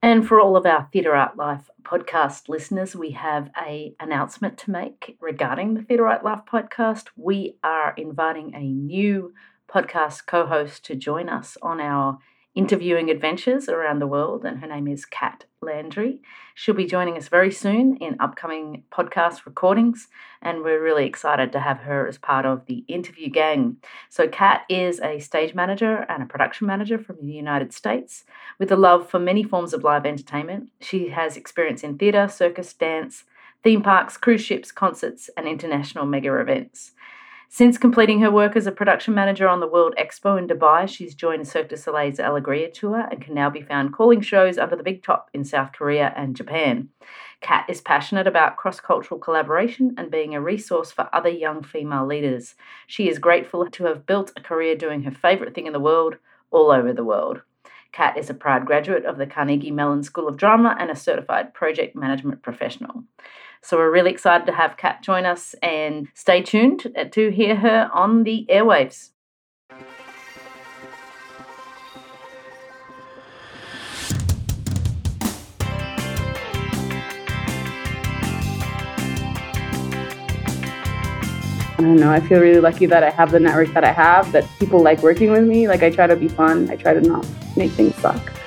And 0.00 0.26
for 0.26 0.40
all 0.40 0.56
of 0.56 0.64
our 0.64 0.88
Theatre 0.92 1.14
Art 1.14 1.36
Life 1.36 1.68
podcast 1.82 2.48
listeners, 2.48 2.94
we 2.94 3.10
have 3.12 3.50
a 3.60 3.96
announcement 3.98 4.56
to 4.58 4.70
make 4.70 5.16
regarding 5.20 5.74
the 5.74 5.82
Theatre 5.82 6.06
Art 6.06 6.22
Life 6.24 6.42
podcast. 6.50 7.08
We 7.16 7.56
are 7.64 7.94
inviting 7.96 8.54
a 8.54 8.60
new 8.60 9.34
podcast 9.68 10.26
co-host 10.26 10.84
to 10.84 10.94
join 10.94 11.28
us 11.28 11.56
on 11.62 11.80
our 11.80 12.18
interviewing 12.58 13.08
adventures 13.08 13.68
around 13.68 14.00
the 14.00 14.06
world, 14.08 14.44
and 14.44 14.58
her 14.58 14.66
name 14.66 14.88
is 14.88 15.04
Kat 15.04 15.44
Landry. 15.62 16.20
She'll 16.56 16.74
be 16.74 16.86
joining 16.86 17.16
us 17.16 17.28
very 17.28 17.52
soon 17.52 17.96
in 17.98 18.16
upcoming 18.18 18.82
podcast 18.90 19.46
recordings, 19.46 20.08
and 20.42 20.64
we're 20.64 20.82
really 20.82 21.06
excited 21.06 21.52
to 21.52 21.60
have 21.60 21.78
her 21.78 22.08
as 22.08 22.18
part 22.18 22.44
of 22.44 22.66
the 22.66 22.84
interview 22.88 23.30
gang. 23.30 23.76
So, 24.08 24.26
Kat 24.26 24.62
is 24.68 24.98
a 24.98 25.20
stage 25.20 25.54
manager 25.54 26.04
and 26.08 26.20
a 26.20 26.26
production 26.26 26.66
manager 26.66 26.98
from 26.98 27.18
the 27.22 27.32
United 27.32 27.72
States 27.72 28.24
with 28.58 28.72
a 28.72 28.76
love 28.76 29.08
for 29.08 29.20
many 29.20 29.44
forms 29.44 29.72
of 29.72 29.84
live 29.84 30.04
entertainment. 30.04 30.72
She 30.80 31.10
has 31.10 31.36
experience 31.36 31.84
in 31.84 31.96
theatre, 31.96 32.26
circus, 32.26 32.72
dance, 32.72 33.22
theme 33.62 33.82
parks, 33.82 34.16
cruise 34.16 34.42
ships, 34.42 34.72
concerts, 34.72 35.30
and 35.36 35.46
international 35.46 36.06
mega 36.06 36.34
events. 36.34 36.90
Since 37.50 37.78
completing 37.78 38.20
her 38.20 38.30
work 38.30 38.56
as 38.56 38.66
a 38.66 38.72
production 38.72 39.14
manager 39.14 39.48
on 39.48 39.60
the 39.60 39.66
World 39.66 39.94
Expo 39.98 40.38
in 40.38 40.46
Dubai, 40.46 40.86
she's 40.86 41.14
joined 41.14 41.48
Cirque 41.48 41.70
du 41.70 41.76
Soleil's 41.76 42.18
Alegria 42.18 42.68
tour 42.68 43.08
and 43.10 43.22
can 43.22 43.32
now 43.32 43.48
be 43.48 43.62
found 43.62 43.94
calling 43.94 44.20
shows 44.20 44.58
under 44.58 44.76
the 44.76 44.82
big 44.82 45.02
top 45.02 45.30
in 45.32 45.44
South 45.44 45.72
Korea 45.72 46.12
and 46.14 46.36
Japan. 46.36 46.90
Kat 47.40 47.64
is 47.66 47.80
passionate 47.80 48.26
about 48.26 48.58
cross 48.58 48.80
cultural 48.80 49.18
collaboration 49.18 49.94
and 49.96 50.10
being 50.10 50.34
a 50.34 50.42
resource 50.42 50.92
for 50.92 51.08
other 51.10 51.30
young 51.30 51.62
female 51.62 52.06
leaders. 52.06 52.54
She 52.86 53.08
is 53.08 53.18
grateful 53.18 53.66
to 53.70 53.84
have 53.86 54.04
built 54.04 54.30
a 54.36 54.42
career 54.42 54.76
doing 54.76 55.04
her 55.04 55.10
favourite 55.10 55.54
thing 55.54 55.66
in 55.66 55.72
the 55.72 55.80
world 55.80 56.16
all 56.50 56.70
over 56.70 56.92
the 56.92 57.04
world. 57.04 57.40
Kat 57.92 58.18
is 58.18 58.28
a 58.28 58.34
proud 58.34 58.66
graduate 58.66 59.06
of 59.06 59.16
the 59.16 59.26
Carnegie 59.26 59.70
Mellon 59.70 60.02
School 60.02 60.28
of 60.28 60.36
Drama 60.36 60.76
and 60.78 60.90
a 60.90 60.96
certified 60.96 61.54
project 61.54 61.96
management 61.96 62.42
professional. 62.42 63.04
So 63.62 63.76
we're 63.76 63.90
really 63.90 64.10
excited 64.10 64.46
to 64.46 64.52
have 64.52 64.76
Kat 64.76 65.02
join 65.02 65.26
us 65.26 65.54
and 65.62 66.08
stay 66.14 66.42
tuned 66.42 66.86
uh, 66.96 67.04
to 67.04 67.30
hear 67.30 67.56
her 67.56 67.90
on 67.92 68.24
the 68.24 68.46
airwaves. 68.48 69.10
I 81.78 81.82
don't 81.82 81.96
know. 81.96 82.10
I 82.10 82.18
feel 82.20 82.40
really 82.40 82.60
lucky 82.60 82.86
that 82.86 83.04
I 83.04 83.10
have 83.10 83.30
the 83.30 83.38
network 83.38 83.72
that 83.74 83.84
I 83.84 83.92
have, 83.92 84.32
that 84.32 84.44
people 84.58 84.82
like 84.82 85.00
working 85.02 85.30
with 85.30 85.44
me. 85.44 85.68
Like, 85.68 85.84
I 85.84 85.90
try 85.90 86.08
to 86.08 86.16
be 86.16 86.26
fun, 86.26 86.68
I 86.70 86.76
try 86.76 86.92
to 86.92 87.00
not 87.00 87.24
make 87.56 87.70
things 87.70 87.94
suck. 87.96 88.37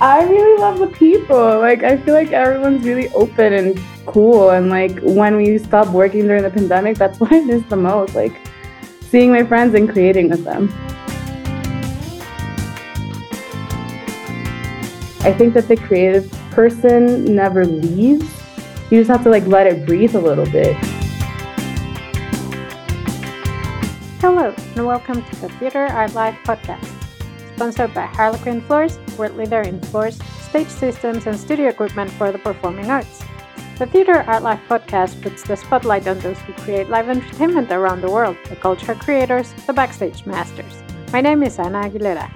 I 0.00 0.22
really 0.22 0.60
love 0.60 0.78
the 0.78 0.86
people. 0.86 1.58
Like 1.58 1.82
I 1.82 1.96
feel 1.96 2.14
like 2.14 2.30
everyone's 2.30 2.84
really 2.84 3.08
open 3.08 3.52
and 3.52 3.80
cool. 4.06 4.50
And 4.50 4.70
like 4.70 5.00
when 5.00 5.36
we 5.36 5.58
stopped 5.58 5.90
working 5.90 6.28
during 6.28 6.44
the 6.44 6.50
pandemic, 6.50 6.96
that's 6.96 7.18
what 7.20 7.32
I 7.32 7.40
miss 7.40 7.64
the 7.64 7.76
most. 7.76 8.14
Like 8.14 8.32
seeing 9.00 9.32
my 9.32 9.42
friends 9.42 9.74
and 9.74 9.90
creating 9.90 10.30
with 10.30 10.44
them. 10.44 10.68
I 15.22 15.32
think 15.36 15.54
that 15.54 15.66
the 15.66 15.76
creative 15.76 16.30
person 16.52 17.34
never 17.34 17.66
leaves. 17.66 18.24
You 18.92 19.00
just 19.00 19.10
have 19.10 19.24
to 19.24 19.30
like 19.30 19.46
let 19.48 19.66
it 19.66 19.84
breathe 19.84 20.14
a 20.14 20.20
little 20.20 20.46
bit. 20.46 20.76
Hello, 24.20 24.54
and 24.76 24.86
welcome 24.86 25.24
to 25.24 25.40
the 25.40 25.48
Theatre 25.58 25.86
Art 25.86 26.14
Life 26.14 26.38
podcast 26.44 26.97
sponsored 27.58 27.92
by 27.92 28.06
Harlequin 28.06 28.60
Floors, 28.60 29.00
world 29.18 29.36
leader 29.36 29.62
in 29.62 29.80
floors, 29.80 30.16
stage 30.48 30.68
systems, 30.68 31.26
and 31.26 31.36
studio 31.36 31.66
equipment 31.66 32.08
for 32.12 32.30
the 32.30 32.38
performing 32.38 32.88
arts. 32.88 33.24
The 33.80 33.86
Theatre 33.86 34.22
Art 34.28 34.44
Life 34.44 34.60
podcast 34.68 35.20
puts 35.22 35.42
the 35.42 35.56
spotlight 35.56 36.06
on 36.06 36.20
those 36.20 36.38
who 36.42 36.52
create 36.62 36.88
live 36.88 37.08
entertainment 37.08 37.72
around 37.72 38.00
the 38.00 38.12
world, 38.12 38.36
the 38.48 38.54
culture 38.54 38.94
creators, 38.94 39.52
the 39.66 39.72
backstage 39.72 40.24
masters. 40.24 40.72
My 41.12 41.20
name 41.20 41.42
is 41.42 41.58
Ana 41.58 41.80
Aguilera. 41.90 42.30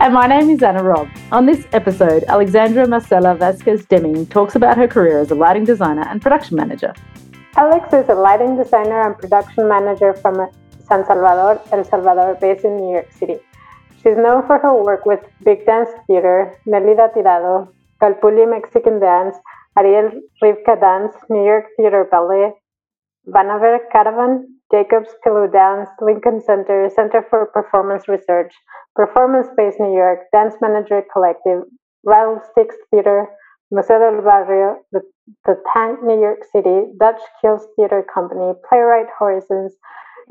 And 0.00 0.12
my 0.12 0.26
name 0.26 0.50
is 0.50 0.60
Anna 0.64 0.82
Robb. 0.82 1.10
On 1.30 1.46
this 1.46 1.64
episode, 1.72 2.24
Alexandra 2.24 2.88
Marcela 2.88 3.36
Vasquez 3.36 3.86
Deming 3.86 4.26
talks 4.26 4.56
about 4.56 4.76
her 4.76 4.88
career 4.88 5.20
as 5.20 5.30
a 5.30 5.36
lighting 5.36 5.64
designer 5.64 6.04
and 6.08 6.20
production 6.20 6.56
manager. 6.56 6.92
Alex 7.54 7.92
is 7.92 8.08
a 8.08 8.14
lighting 8.14 8.56
designer 8.56 9.00
and 9.02 9.16
production 9.16 9.68
manager 9.68 10.12
from 10.12 10.50
San 10.88 11.06
Salvador, 11.06 11.62
El 11.70 11.84
Salvador, 11.84 12.36
based 12.40 12.64
in 12.64 12.76
New 12.78 12.90
York 12.90 13.12
City. 13.12 13.38
She's 14.06 14.16
known 14.16 14.46
for 14.46 14.58
her 14.58 14.72
work 14.72 15.04
with 15.04 15.18
Big 15.42 15.66
Dance 15.66 15.90
Theater, 16.06 16.54
Nelida 16.64 17.12
Tirado, 17.12 17.66
Calpulli 18.00 18.48
Mexican 18.48 19.00
Dance, 19.00 19.34
Ariel 19.76 20.12
Rivka 20.40 20.80
Dance, 20.80 21.16
New 21.28 21.44
York 21.44 21.64
Theater 21.76 22.06
Ballet, 22.08 22.52
Vanaver 23.26 23.78
Caravan, 23.90 24.46
Jacobs 24.70 25.10
Pillow 25.24 25.48
Dance, 25.48 25.88
Lincoln 26.00 26.40
Center, 26.40 26.88
Center 26.94 27.26
for 27.28 27.46
Performance 27.46 28.06
Research, 28.06 28.54
Performance 28.94 29.48
Space 29.50 29.74
New 29.80 29.92
York, 29.92 30.20
Dance 30.32 30.54
Manager 30.60 31.02
Collective, 31.12 31.64
Rattlesticks 32.06 32.78
Theater, 32.92 33.26
Museo 33.72 33.98
del 33.98 34.22
Barrio, 34.22 34.76
the, 34.92 35.00
the 35.46 35.56
Tank 35.74 35.98
New 36.04 36.20
York 36.20 36.44
City, 36.52 36.92
Dutch 37.00 37.20
Kills 37.40 37.66
Theater 37.74 38.06
Company, 38.14 38.52
Playwright 38.68 39.08
Horizons, 39.18 39.74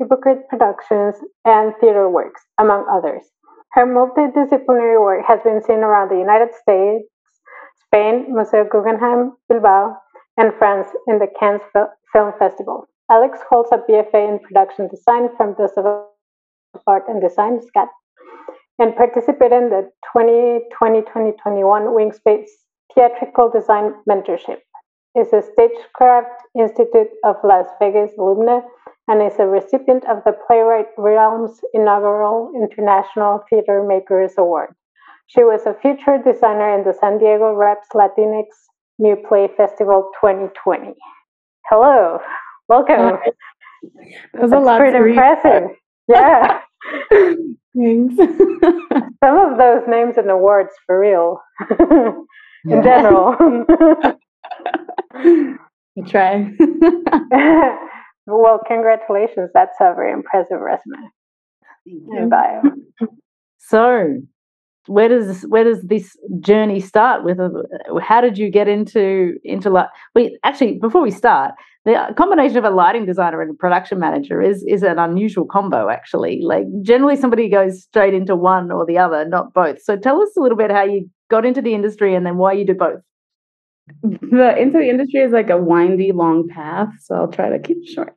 Hypokrit 0.00 0.48
Productions, 0.48 1.16
and 1.44 1.74
Theater 1.78 2.08
Works, 2.08 2.40
among 2.58 2.86
others. 2.90 3.35
Her 3.76 3.84
multidisciplinary 3.84 4.98
work 4.98 5.26
has 5.28 5.40
been 5.44 5.62
seen 5.62 5.80
around 5.80 6.08
the 6.08 6.16
United 6.16 6.48
States, 6.54 7.04
Spain, 7.84 8.24
Museo 8.30 8.64
Guggenheim, 8.64 9.36
Bilbao, 9.50 9.98
and 10.38 10.54
France 10.58 10.88
in 11.06 11.18
the 11.18 11.26
Cannes 11.38 11.60
Film 12.10 12.32
Festival. 12.38 12.88
Alex 13.10 13.40
holds 13.50 13.68
a 13.72 13.76
BFA 13.86 14.30
in 14.30 14.38
production 14.38 14.88
design 14.88 15.28
from 15.36 15.54
the 15.58 15.68
Civil 15.68 16.08
Art 16.86 17.02
and 17.06 17.20
Design 17.20 17.60
SCAD 17.60 17.88
and 18.78 18.96
participated 18.96 19.52
in 19.52 19.68
the 19.68 19.90
2020-2021 20.16 21.36
Wingspace 21.92 22.48
Theatrical 22.94 23.50
Design 23.50 23.92
Mentorship. 24.08 24.60
Is 25.14 25.34
a 25.34 25.42
Stagecraft 25.42 26.44
Institute 26.58 27.08
of 27.24 27.36
Las 27.44 27.66
Vegas 27.78 28.12
alumna 28.18 28.62
and 29.08 29.22
is 29.22 29.38
a 29.38 29.46
recipient 29.46 30.04
of 30.08 30.22
the 30.24 30.32
Playwright 30.46 30.86
Realm's 30.98 31.60
inaugural 31.72 32.52
International 32.54 33.44
Theater 33.48 33.84
Makers 33.86 34.32
Award. 34.36 34.74
She 35.28 35.42
was 35.42 35.66
a 35.66 35.74
featured 35.74 36.24
designer 36.24 36.76
in 36.76 36.84
the 36.84 36.94
San 37.00 37.18
Diego 37.18 37.52
Reps 37.52 37.88
Latinx 37.94 38.46
New 38.98 39.16
Play 39.28 39.48
Festival 39.56 40.10
2020. 40.20 40.94
Hello, 41.68 42.18
welcome. 42.68 43.18
That 44.32 44.42
was 44.42 44.50
That's 44.50 44.52
a 44.52 44.58
lot. 44.58 44.78
Pretty 44.78 45.10
impressive. 45.10 45.70
Yeah. 46.08 46.60
Thanks. 47.10 48.16
Some 48.16 49.38
of 49.38 49.58
those 49.58 49.82
names 49.88 50.16
and 50.16 50.30
awards 50.30 50.70
for 50.86 51.00
real. 51.00 51.40
in 52.64 52.82
general. 52.82 53.36
I 55.14 55.46
try. 56.06 56.52
Well, 58.26 58.60
congratulations. 58.66 59.50
That's 59.54 59.76
a 59.80 59.94
very 59.94 60.12
impressive 60.12 60.58
resume 60.60 61.10
and 61.86 62.30
bio. 62.30 62.62
So, 63.58 64.20
where 64.86 65.08
does 65.08 65.26
this, 65.26 65.42
where 65.48 65.64
does 65.64 65.82
this 65.82 66.16
journey 66.38 66.78
start? 66.78 67.24
With 67.24 67.40
a, 67.40 67.50
how 68.00 68.20
did 68.20 68.38
you 68.38 68.48
get 68.48 68.68
into 68.68 69.34
into 69.42 69.70
light? 69.70 69.88
We 70.14 70.38
actually, 70.44 70.78
before 70.78 71.02
we 71.02 71.10
start, 71.10 71.54
the 71.84 72.14
combination 72.16 72.58
of 72.58 72.64
a 72.64 72.70
lighting 72.70 73.06
designer 73.06 73.42
and 73.42 73.50
a 73.50 73.54
production 73.54 73.98
manager 73.98 74.40
is 74.40 74.64
is 74.68 74.84
an 74.84 75.00
unusual 75.00 75.46
combo. 75.46 75.88
Actually, 75.88 76.42
like 76.42 76.66
generally 76.82 77.16
somebody 77.16 77.48
goes 77.48 77.82
straight 77.82 78.14
into 78.14 78.36
one 78.36 78.70
or 78.70 78.86
the 78.86 78.98
other, 78.98 79.24
not 79.28 79.52
both. 79.52 79.82
So, 79.82 79.96
tell 79.96 80.22
us 80.22 80.36
a 80.36 80.40
little 80.40 80.58
bit 80.58 80.70
how 80.70 80.84
you 80.84 81.10
got 81.28 81.44
into 81.44 81.60
the 81.60 81.74
industry 81.74 82.14
and 82.14 82.24
then 82.24 82.36
why 82.36 82.52
you 82.52 82.64
do 82.64 82.74
both 82.74 83.00
the 84.02 84.56
into 84.58 84.78
the 84.78 84.88
industry 84.88 85.20
is 85.20 85.32
like 85.32 85.50
a 85.50 85.56
windy, 85.56 86.12
long 86.12 86.48
path. 86.48 86.88
So 87.02 87.14
I'll 87.14 87.28
try 87.28 87.48
to 87.48 87.58
keep 87.58 87.78
it 87.78 87.88
short. 87.88 88.14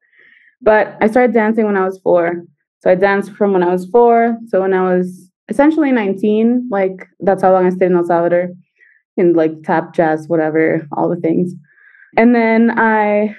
But 0.62 0.98
I 1.02 1.08
started 1.08 1.34
dancing 1.34 1.66
when 1.66 1.78
I 1.78 1.86
was 1.86 2.00
four. 2.04 2.44
So 2.80 2.92
I 2.92 2.96
danced 2.96 3.32
from 3.34 3.54
when 3.54 3.64
I 3.64 3.72
was 3.72 3.86
four. 3.90 4.38
So 4.48 4.62
when 4.62 4.74
I 4.74 4.82
was 4.82 5.30
essentially 5.50 5.92
19, 5.92 6.70
like 6.72 7.08
that's 7.20 7.42
how 7.42 7.52
long 7.52 7.66
I 7.66 7.70
stayed 7.70 7.88
in 7.88 7.96
El 7.96 8.06
Salvador 8.06 8.50
in 9.18 9.34
like 9.34 9.64
tap, 9.64 9.94
jazz, 9.94 10.28
whatever, 10.28 10.88
all 10.96 11.10
the 11.10 11.18
things. 11.18 11.54
And 12.18 12.34
then 12.34 12.72
I 12.78 13.36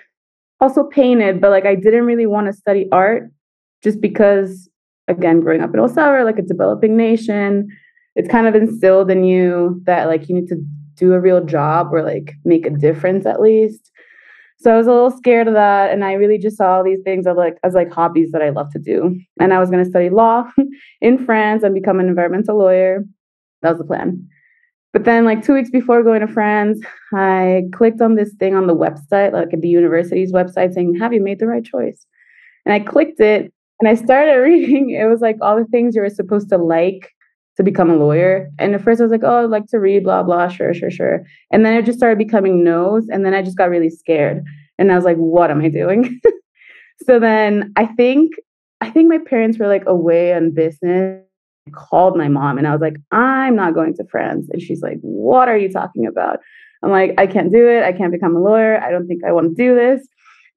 also 0.61 0.85
painted, 0.85 1.41
but 1.41 1.51
like 1.51 1.67
I 1.67 1.75
didn't 1.75 2.05
really 2.05 2.27
want 2.27 2.47
to 2.47 2.53
study 2.53 2.87
art 2.93 3.31
just 3.83 4.01
because, 4.01 4.69
again, 5.09 5.41
growing 5.41 5.63
up 5.63 5.73
in 5.73 5.81
El 5.81 5.89
Salvador, 5.89 6.25
like 6.25 6.39
a 6.39 6.43
developing 6.43 6.97
nation, 6.97 7.69
it's 8.15 8.29
kind 8.29 8.47
of 8.47 8.55
instilled 8.55 9.11
in 9.11 9.25
you 9.25 9.81
that 9.85 10.07
like 10.07 10.29
you 10.29 10.35
need 10.35 10.49
to 10.49 10.63
do 11.01 11.15
a 11.15 11.21
real 11.21 11.43
job 11.45 11.89
or 11.93 12.03
like 12.03 12.35
make 12.45 12.67
a 12.67 12.71
difference 12.71 13.27
at 13.27 13.41
least. 13.41 13.91
So 14.59 14.71
I 14.71 14.77
was 14.77 14.87
a 14.87 14.93
little 14.93 15.11
scared 15.11 15.49
of 15.49 15.55
that. 15.55 15.91
And 15.91 16.05
I 16.05 16.13
really 16.13 16.39
just 16.39 16.59
saw 16.59 16.77
all 16.77 16.85
these 16.85 17.01
things 17.03 17.27
as 17.27 17.37
like 17.37 17.57
as 17.65 17.75
like 17.75 17.91
hobbies 17.91 18.31
that 18.33 18.43
I 18.43 18.51
love 18.51 18.71
to 18.73 18.79
do. 18.79 19.19
And 19.41 19.55
I 19.55 19.59
was 19.59 19.71
going 19.71 19.83
to 19.83 19.91
study 19.91 20.11
law 20.11 20.45
in 21.01 21.25
France 21.25 21.63
and 21.63 21.75
become 21.75 21.99
an 21.99 22.09
environmental 22.09 22.59
lawyer. 22.59 23.05
That 23.63 23.71
was 23.71 23.79
the 23.79 23.85
plan. 23.85 24.29
But 24.93 25.05
then, 25.05 25.25
like 25.25 25.45
two 25.45 25.55
weeks 25.55 25.71
before 25.71 26.03
going 26.03 26.21
to 26.21 26.27
France, 26.27 26.81
I 27.15 27.63
clicked 27.73 28.01
on 28.01 28.17
this 28.17 28.35
thing 28.35 28.57
on 28.57 28.67
the 28.67 28.75
website, 28.75 29.33
like 29.33 29.53
at 29.55 29.61
the 29.61 29.69
university's 29.69 30.33
website, 30.33 30.75
saying, 30.75 30.97
Have 30.99 31.13
you 31.13 31.23
made 31.23 31.39
the 31.39 31.47
right 31.47 31.65
choice? 31.65 32.07
And 32.67 32.75
I 32.75 32.81
clicked 32.81 33.21
it 33.21 33.53
and 33.79 33.89
I 33.89 33.95
started 33.95 34.33
reading. 34.43 34.91
It 34.91 35.05
was 35.05 35.21
like 35.21 35.37
all 35.41 35.57
the 35.57 35.65
things 35.67 35.95
you 35.95 36.03
were 36.03 36.11
supposed 36.11 36.49
to 36.51 36.59
like 36.59 37.11
to 37.61 37.65
become 37.65 37.91
a 37.91 37.97
lawyer. 37.97 38.51
And 38.59 38.75
at 38.75 38.83
first 38.83 39.01
I 39.01 39.05
was 39.05 39.13
like, 39.13 39.23
oh, 39.23 39.45
I'd 39.45 39.51
like 39.51 39.67
to 39.67 39.79
read, 39.79 40.05
blah, 40.05 40.23
blah, 40.23 40.49
sure, 40.49 40.73
sure, 40.73 40.91
sure. 40.91 41.25
And 41.51 41.65
then 41.65 41.75
it 41.75 41.85
just 41.85 41.99
started 41.99 42.17
becoming 42.17 42.65
no's. 42.65 43.09
And 43.11 43.25
then 43.25 43.35
I 43.35 43.43
just 43.43 43.59
got 43.59 43.69
really 43.69 43.91
scared. 43.91 44.43
And 44.79 44.91
I 44.91 44.97
was 44.97 45.05
like, 45.05 45.19
what 45.19 45.51
am 45.51 45.61
I 45.61 45.69
doing? 45.69 46.21
so 47.07 47.21
then 47.21 47.73
I 47.77 47.85
think 47.85 48.33
I 48.81 48.89
think 48.89 49.11
my 49.11 49.19
parents 49.19 49.59
were 49.59 49.69
like 49.69 49.85
away 49.87 50.33
on 50.33 50.53
business. 50.53 51.23
I 51.69 51.71
called 51.73 52.17
my 52.17 52.29
mom 52.29 52.57
and 52.57 52.67
I 52.67 52.73
was 52.73 52.81
like, 52.81 52.97
I'm 53.13 53.55
not 53.55 53.75
going 53.75 53.95
to 53.97 54.05
France. 54.11 54.49
And 54.51 54.63
she's 54.63 54.81
like, 54.81 54.99
What 55.03 55.49
are 55.49 55.59
you 55.59 55.71
talking 55.71 56.07
about? 56.07 56.39
I'm 56.83 56.91
like, 56.91 57.13
I 57.19 57.27
can't 57.27 57.53
do 57.53 57.69
it. 57.69 57.85
I 57.85 57.93
can't 57.93 58.11
become 58.11 58.35
a 58.35 58.41
lawyer. 58.41 58.83
I 58.83 58.91
don't 58.91 59.07
think 59.07 59.23
I 59.23 59.33
want 59.33 59.55
to 59.55 59.63
do 59.63 59.75
this. 59.75 60.09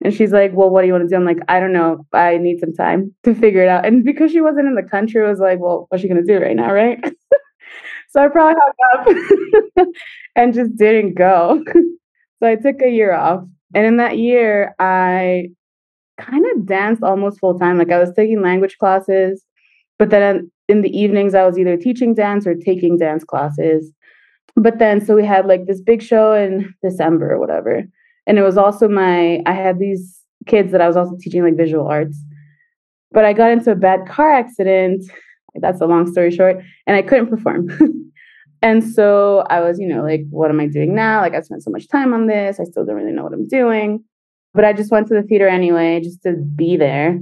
And 0.04 0.14
she's 0.14 0.34
like, 0.34 0.52
Well, 0.54 0.70
what 0.70 0.82
do 0.82 0.88
you 0.88 0.94
want 0.94 1.06
to 1.06 1.10
do? 1.10 1.16
I'm 1.16 1.26
like, 1.26 1.40
I 1.48 1.60
don't 1.60 1.74
know. 1.74 2.06
I 2.12 2.38
need 2.38 2.60
some 2.60 2.74
time 2.74 3.16
to 3.24 3.34
figure 3.34 3.64
it 3.64 3.70
out. 3.70 3.86
And 3.86 4.04
because 4.04 4.32
she 4.32 4.42
wasn't 4.42 4.68
in 4.68 4.76
the 4.76 4.84
country, 4.84 5.26
I 5.26 5.30
was 5.30 5.40
like, 5.40 5.60
Well, 5.60 5.88
what's 5.90 6.02
she 6.02 6.10
going 6.10 6.24
to 6.24 6.28
do 6.28 6.44
right 6.44 6.56
now? 6.56 6.72
Right. 6.74 7.00
so 8.10 8.22
I 8.22 8.28
probably 8.28 8.56
hung 8.60 9.78
up 9.78 9.88
and 10.36 10.54
just 10.54 10.76
didn't 10.76 11.16
go. 11.16 11.64
so 12.40 12.48
I 12.48 12.56
took 12.56 12.82
a 12.82 12.90
year 12.90 13.14
off. 13.14 13.46
And 13.74 13.88
in 13.88 13.98
that 13.98 14.18
year, 14.18 14.76
I 14.78 15.50
kind 16.20 16.46
of 16.54 16.66
danced 16.66 17.02
almost 17.02 17.40
full 17.40 17.58
time. 17.58 17.78
Like 17.78 17.92
I 17.92 17.98
was 17.98 18.12
taking 18.14 18.42
language 18.42 18.78
classes, 18.78 19.44
but 19.98 20.10
then 20.10 20.52
in 20.68 20.82
the 20.82 20.96
evenings, 20.96 21.34
I 21.34 21.46
was 21.46 21.58
either 21.58 21.78
teaching 21.78 22.14
dance 22.14 22.46
or 22.46 22.56
taking 22.56 22.98
dance 22.98 23.24
classes. 23.24 23.92
But 24.56 24.78
then, 24.78 25.04
so 25.04 25.16
we 25.16 25.26
had 25.26 25.48
like 25.48 25.66
this 25.66 25.82
big 25.82 26.04
show 26.04 26.34
in 26.34 26.74
December 26.84 27.32
or 27.32 27.40
whatever 27.40 27.86
and 28.28 28.38
it 28.38 28.44
was 28.44 28.58
also 28.58 28.88
my 28.88 29.42
i 29.46 29.54
had 29.54 29.80
these 29.80 30.22
kids 30.46 30.72
that 30.72 30.82
i 30.82 30.88
was 30.88 30.98
also 30.98 31.16
teaching 31.20 31.44
like 31.44 31.58
visual 31.58 31.88
arts. 31.88 32.18
But 33.12 33.26
i 33.26 33.34
got 33.34 33.52
into 33.52 33.72
a 33.72 33.76
bad 33.76 34.08
car 34.08 34.32
accident 34.32 35.04
that's 35.56 35.82
a 35.82 35.86
long 35.86 36.12
story 36.12 36.32
short 36.32 36.58
and 36.88 36.96
i 36.98 37.02
couldn't 37.02 37.28
perform. 37.28 37.70
And 38.62 38.82
so 38.82 39.44
i 39.50 39.60
was 39.60 39.78
you 39.78 39.88
know 39.88 40.04
like 40.04 40.22
what 40.30 40.50
am 40.50 40.62
i 40.62 40.68
doing 40.68 40.96
now? 40.96 41.20
Like 41.20 41.36
i 41.36 41.42
spent 41.42 41.64
so 41.64 41.72
much 41.72 41.90
time 41.90 42.14
on 42.14 42.28
this 42.28 42.60
i 42.60 42.64
still 42.64 42.86
don't 42.86 42.96
really 42.96 43.12
know 43.12 43.24
what 43.24 43.34
i'm 43.34 43.48
doing. 43.48 44.04
But 44.54 44.66
i 44.66 44.72
just 44.74 44.92
went 44.92 45.08
to 45.08 45.14
the 45.14 45.24
theater 45.24 45.48
anyway 45.48 46.00
just 46.02 46.24
to 46.24 46.34
be 46.34 46.78
there. 46.78 47.20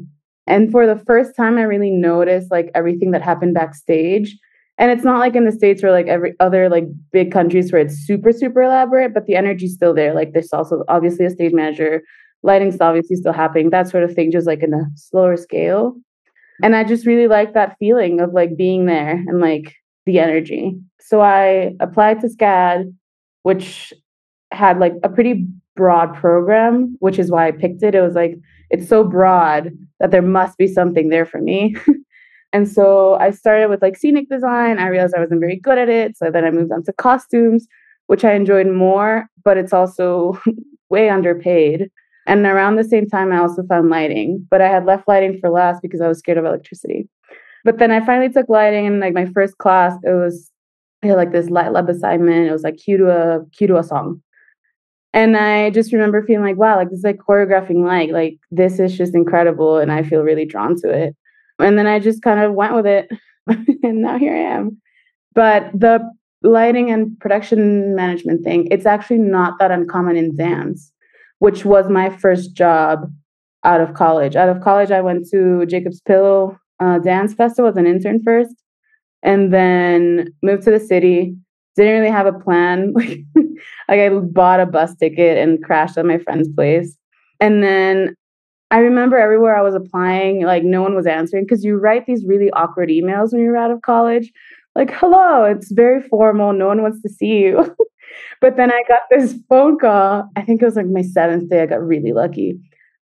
And 0.48 0.72
for 0.72 0.86
the 0.86 1.04
first 1.06 1.36
time 1.36 1.58
i 1.58 1.64
really 1.64 1.90
noticed 1.90 2.52
like 2.52 2.70
everything 2.76 3.12
that 3.12 3.24
happened 3.24 3.56
backstage 3.56 4.38
and 4.82 4.90
it's 4.90 5.04
not 5.04 5.20
like 5.20 5.36
in 5.36 5.46
the 5.46 5.52
states 5.52 5.84
or 5.84 5.92
like 5.92 6.08
every 6.08 6.34
other 6.40 6.68
like 6.68 6.86
big 7.12 7.32
countries 7.32 7.72
where 7.72 7.82
it's 7.82 7.96
super 7.96 8.34
super 8.34 8.64
elaborate 8.64 9.14
but 9.14 9.28
the 9.28 9.36
energy's 9.36 9.76
still 9.76 9.94
there. 9.94 10.14
Like 10.16 10.34
there's 10.34 10.52
also 10.52 10.84
obviously 10.88 11.24
a 11.26 11.30
stage 11.30 11.54
manager. 11.54 12.02
Lighting's 12.42 12.82
obviously 12.82 13.16
still 13.16 13.32
happening 13.32 13.70
that 13.70 13.88
sort 13.88 14.04
of 14.04 14.14
thing 14.14 14.32
just 14.32 14.48
like 14.48 14.64
in 14.64 14.74
a 14.74 14.84
slower 14.96 15.38
scale. 15.38 15.94
And 16.64 16.76
i 16.76 16.84
just 16.84 17.06
really 17.06 17.28
like 17.28 17.54
that 17.54 17.76
feeling 17.78 18.20
of 18.20 18.34
like 18.34 18.58
being 18.58 18.88
there 18.88 19.12
and 19.12 19.40
like 19.40 19.76
the 20.08 20.18
energy. 20.18 20.76
So 21.00 21.22
i 21.22 21.76
applied 21.80 22.20
to 22.22 22.28
scad 22.28 22.92
which 23.44 23.94
had 24.52 24.80
like 24.80 24.94
a 25.04 25.10
pretty 25.10 25.48
broad 25.76 26.14
program 26.16 26.96
which 27.00 27.20
is 27.20 27.30
why 27.30 27.48
i 27.48 27.52
picked 27.52 27.84
it. 27.84 27.94
It 27.94 28.02
was 28.02 28.16
like 28.16 28.34
it's 28.72 28.90
so 28.90 29.04
broad 29.04 29.78
that 30.00 30.10
there 30.10 30.24
must 30.24 30.58
be 30.58 30.66
something 30.66 31.10
there 31.10 31.28
for 31.28 31.40
me 31.40 31.76
And 32.54 32.68
so 32.68 33.16
I 33.16 33.32
started 33.32 33.70
with 33.70 33.82
like 33.82 33.98
scenic 33.98 34.30
design. 34.30 34.78
I 34.78 34.88
realized 34.88 35.16
I 35.16 35.22
wasn't 35.22 35.40
very 35.40 35.56
good 35.56 35.78
at 35.78 35.90
it. 35.90 36.18
So 36.18 36.30
then 36.30 36.44
I 36.44 36.52
moved 36.52 36.72
on 36.72 36.84
to 36.84 36.94
costumes, 36.94 37.68
which 38.08 38.26
I 38.26 38.34
enjoyed 38.34 38.68
more, 38.68 39.28
but 39.44 39.58
it's 39.58 39.74
also 39.74 40.40
way 40.90 41.10
underpaid. 41.10 41.90
And 42.28 42.46
around 42.46 42.76
the 42.76 42.84
same 42.84 43.08
time, 43.08 43.32
I 43.32 43.38
also 43.40 43.64
found 43.64 43.90
lighting, 43.90 44.46
but 44.50 44.62
I 44.62 44.68
had 44.68 44.86
left 44.86 45.08
lighting 45.08 45.40
for 45.40 45.50
last 45.50 45.82
because 45.82 46.02
I 46.02 46.08
was 46.08 46.20
scared 46.20 46.38
of 46.38 46.46
electricity. 46.46 47.10
But 47.64 47.80
then 47.80 47.92
I 47.92 48.06
finally 48.06 48.30
took 48.32 48.50
lighting, 48.50 48.88
and 48.88 49.00
like 49.00 49.14
my 49.14 49.26
first 49.26 49.58
class, 49.58 49.94
it 50.04 50.12
was 50.12 50.52
I 51.04 51.08
had 51.08 51.18
like 51.18 51.32
this 51.32 51.50
light 51.50 51.72
lab 51.72 51.90
assignment. 51.90 52.48
It 52.48 52.52
was 52.52 52.64
like 52.64 52.78
cue 52.78 52.98
to 52.98 53.10
a 53.10 53.46
cue 53.56 53.68
to 53.68 53.78
a 53.78 53.84
song, 53.84 54.22
and 55.14 55.38
I 55.38 55.70
just 55.72 55.94
remember 55.94 56.24
feeling 56.24 56.46
like, 56.46 56.58
wow, 56.58 56.78
like 56.78 56.90
this 56.90 57.00
is 57.00 57.04
like 57.04 57.18
choreographing 57.18 57.86
like 57.86 58.12
like 58.12 58.38
this 58.52 58.80
is 58.80 58.98
just 58.98 59.16
incredible, 59.16 59.78
and 59.78 59.92
I 59.92 60.04
feel 60.04 60.22
really 60.22 60.46
drawn 60.46 60.76
to 60.82 60.90
it. 60.90 61.16
And 61.62 61.78
then 61.78 61.88
I 61.88 62.00
just 62.00 62.22
kind 62.22 62.40
of 62.40 62.54
went 62.54 62.74
with 62.74 62.86
it. 62.86 63.10
and 63.48 64.02
now 64.02 64.18
here 64.18 64.36
I 64.36 64.40
am. 64.40 64.82
But 65.34 65.72
the 65.74 66.10
lighting 66.44 66.92
and 66.92 67.20
production 67.20 67.96
management 67.96 68.44
thing, 68.44 68.68
it's 68.72 68.86
actually 68.86 69.20
not 69.20 69.60
that 69.60 69.72
uncommon 69.72 70.16
in 70.16 70.36
dance, 70.36 70.92
which 71.40 71.66
was 71.66 71.90
my 71.90 72.10
first 72.10 72.54
job 72.54 73.12
out 73.64 73.82
of 73.82 73.94
college. 73.94 74.36
Out 74.36 74.50
of 74.50 74.62
college, 74.62 74.92
I 74.92 75.02
went 75.02 75.28
to 75.32 75.66
Jacob's 75.68 76.02
Pillow 76.02 76.58
uh, 76.80 77.00
Dance 77.00 77.34
Festival 77.34 77.70
as 77.70 77.78
an 77.78 77.86
intern 77.86 78.22
first, 78.24 78.56
and 79.24 79.54
then 79.54 80.34
moved 80.42 80.64
to 80.64 80.72
the 80.72 80.80
city. 80.80 81.36
Didn't 81.76 82.00
really 82.00 82.12
have 82.12 82.26
a 82.26 82.34
plan. 82.34 82.94
like 82.96 84.00
I 84.00 84.10
bought 84.10 84.60
a 84.60 84.66
bus 84.66 84.96
ticket 84.96 85.38
and 85.38 85.64
crashed 85.64 85.98
at 85.98 86.06
my 86.06 86.18
friend's 86.18 86.50
place. 86.50 86.98
And 87.40 87.64
then 87.64 88.16
I 88.72 88.78
remember 88.78 89.18
everywhere 89.18 89.56
I 89.56 89.62
was 89.62 89.76
applying, 89.76 90.46
like 90.46 90.64
no 90.64 90.82
one 90.82 90.96
was 90.96 91.06
answering 91.06 91.44
because 91.44 91.64
you 91.64 91.76
write 91.76 92.06
these 92.06 92.26
really 92.26 92.50
awkward 92.52 92.90
emails 92.90 93.34
when 93.34 93.42
you're 93.42 93.58
out 93.58 93.70
of 93.70 93.82
college. 93.82 94.32
Like, 94.76 94.90
hello, 94.92 95.44
it's 95.44 95.72
very 95.72 96.02
formal. 96.02 96.54
No 96.54 96.68
one 96.68 96.82
wants 96.82 97.02
to 97.02 97.10
see 97.10 97.40
you. 97.40 97.76
but 98.42 98.56
then 98.56 98.72
I 98.72 98.82
got 98.88 99.02
this 99.10 99.36
phone 99.50 99.78
call. 99.78 100.30
I 100.38 100.42
think 100.42 100.62
it 100.62 100.66
was 100.66 100.78
like 100.78 100.86
my 100.88 101.02
seventh 101.02 101.50
day. 101.50 101.62
I 101.62 101.66
got 101.66 101.86
really 101.86 102.14
lucky. 102.14 102.60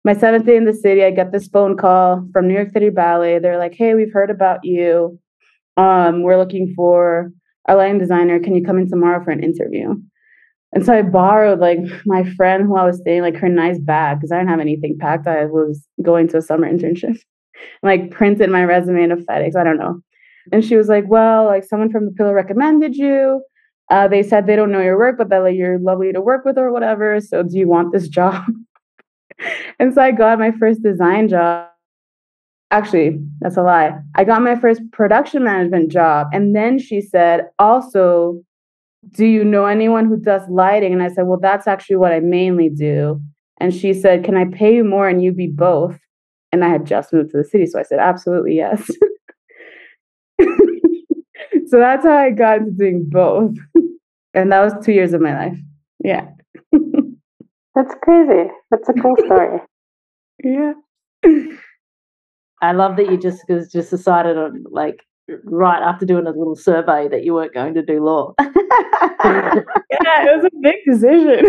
My 0.04 0.14
seventh 0.14 0.46
day 0.46 0.56
in 0.56 0.64
the 0.64 0.74
city, 0.74 1.04
I 1.04 1.12
got 1.12 1.30
this 1.30 1.46
phone 1.46 1.76
call 1.76 2.28
from 2.32 2.48
New 2.48 2.54
York 2.54 2.72
City 2.72 2.90
Ballet. 2.90 3.38
They're 3.38 3.58
like, 3.58 3.74
hey, 3.74 3.94
we've 3.94 4.12
heard 4.12 4.30
about 4.30 4.64
you. 4.64 5.20
Um, 5.76 6.22
we're 6.22 6.38
looking 6.38 6.74
for 6.74 7.30
a 7.68 7.76
lighting 7.76 7.98
designer. 7.98 8.40
Can 8.40 8.56
you 8.56 8.64
come 8.64 8.78
in 8.78 8.90
tomorrow 8.90 9.22
for 9.24 9.30
an 9.30 9.44
interview? 9.44 9.94
And 10.72 10.86
so 10.86 10.94
I 10.94 11.02
borrowed 11.02 11.60
like 11.60 11.78
my 12.06 12.24
friend 12.34 12.64
who 12.64 12.76
I 12.76 12.86
was 12.86 12.98
staying, 12.98 13.22
like 13.22 13.36
her 13.36 13.48
nice 13.48 13.78
bag, 13.78 14.18
because 14.18 14.32
I 14.32 14.38
didn't 14.38 14.50
have 14.50 14.60
anything 14.60 14.96
packed. 14.98 15.26
I 15.26 15.44
was 15.44 15.86
going 16.00 16.28
to 16.28 16.38
a 16.38 16.42
summer 16.42 16.70
internship. 16.70 17.18
like 17.82 18.10
printed 18.10 18.50
my 18.50 18.64
resume 18.64 19.02
in 19.02 19.12
a 19.12 19.16
FedEx. 19.16 19.56
I 19.56 19.64
don't 19.64 19.78
know. 19.78 20.00
And 20.50 20.64
she 20.64 20.76
was 20.76 20.88
like, 20.88 21.04
Well, 21.06 21.44
like 21.44 21.64
someone 21.64 21.90
from 21.90 22.06
the 22.06 22.12
pillow 22.12 22.32
recommended 22.32 22.96
you. 22.96 23.42
Uh, 23.90 24.08
they 24.08 24.22
said 24.22 24.46
they 24.46 24.56
don't 24.56 24.72
know 24.72 24.80
your 24.80 24.96
work, 24.96 25.18
but 25.18 25.28
that 25.28 25.38
like 25.38 25.56
you're 25.56 25.78
lovely 25.78 26.12
to 26.12 26.20
work 26.20 26.44
with 26.44 26.56
or 26.56 26.72
whatever. 26.72 27.20
So 27.20 27.42
do 27.42 27.58
you 27.58 27.68
want 27.68 27.92
this 27.92 28.08
job? 28.18 28.44
and 29.78 29.92
so 29.92 30.00
I 30.02 30.12
got 30.12 30.38
my 30.38 30.52
first 30.52 30.82
design 30.82 31.28
job. 31.28 31.68
Actually, 32.70 33.20
that's 33.40 33.58
a 33.58 33.62
lie. 33.62 33.92
I 34.14 34.24
got 34.24 34.40
my 34.40 34.54
first 34.56 34.80
production 34.92 35.44
management 35.44 35.92
job. 35.92 36.28
And 36.32 36.56
then 36.56 36.78
she 36.78 37.02
said, 37.02 37.48
also 37.58 38.42
do 39.10 39.26
you 39.26 39.44
know 39.44 39.66
anyone 39.66 40.06
who 40.06 40.16
does 40.16 40.42
lighting? 40.48 40.92
And 40.92 41.02
I 41.02 41.08
said, 41.08 41.26
well, 41.26 41.38
that's 41.40 41.66
actually 41.66 41.96
what 41.96 42.12
I 42.12 42.20
mainly 42.20 42.68
do. 42.68 43.20
And 43.58 43.74
she 43.74 43.92
said, 43.94 44.24
can 44.24 44.36
I 44.36 44.44
pay 44.46 44.74
you 44.76 44.84
more 44.84 45.08
and 45.08 45.22
you 45.22 45.32
be 45.32 45.48
both? 45.48 45.98
And 46.52 46.64
I 46.64 46.68
had 46.68 46.86
just 46.86 47.12
moved 47.12 47.30
to 47.32 47.38
the 47.38 47.44
city. 47.44 47.66
So 47.66 47.78
I 47.78 47.82
said, 47.82 47.98
absolutely 47.98 48.56
yes. 48.56 48.90
so 50.40 51.78
that's 51.78 52.04
how 52.04 52.16
I 52.16 52.30
got 52.30 52.58
into 52.58 52.72
doing 52.72 53.04
both. 53.08 53.56
and 54.34 54.52
that 54.52 54.60
was 54.60 54.84
two 54.84 54.92
years 54.92 55.12
of 55.12 55.20
my 55.20 55.34
life. 55.34 55.58
Yeah. 56.04 56.28
that's 57.74 57.94
crazy. 58.02 58.50
That's 58.70 58.88
a 58.88 58.92
cool 58.94 59.16
story. 59.24 59.60
yeah. 60.44 60.72
I 62.60 62.72
love 62.72 62.96
that 62.96 63.10
you 63.10 63.16
just 63.16 63.42
just 63.48 63.90
decided 63.90 64.36
on 64.36 64.64
like 64.70 65.00
right 65.44 65.82
after 65.82 66.04
doing 66.04 66.26
a 66.26 66.30
little 66.30 66.56
survey 66.56 67.08
that 67.08 67.24
you 67.24 67.34
weren't 67.34 67.54
going 67.54 67.74
to 67.74 67.82
do 67.82 68.04
law. 68.04 68.34
yeah, 68.40 68.50
it 69.24 70.36
was 70.36 70.44
a 70.44 70.50
big 70.60 70.76
decision. 70.86 71.44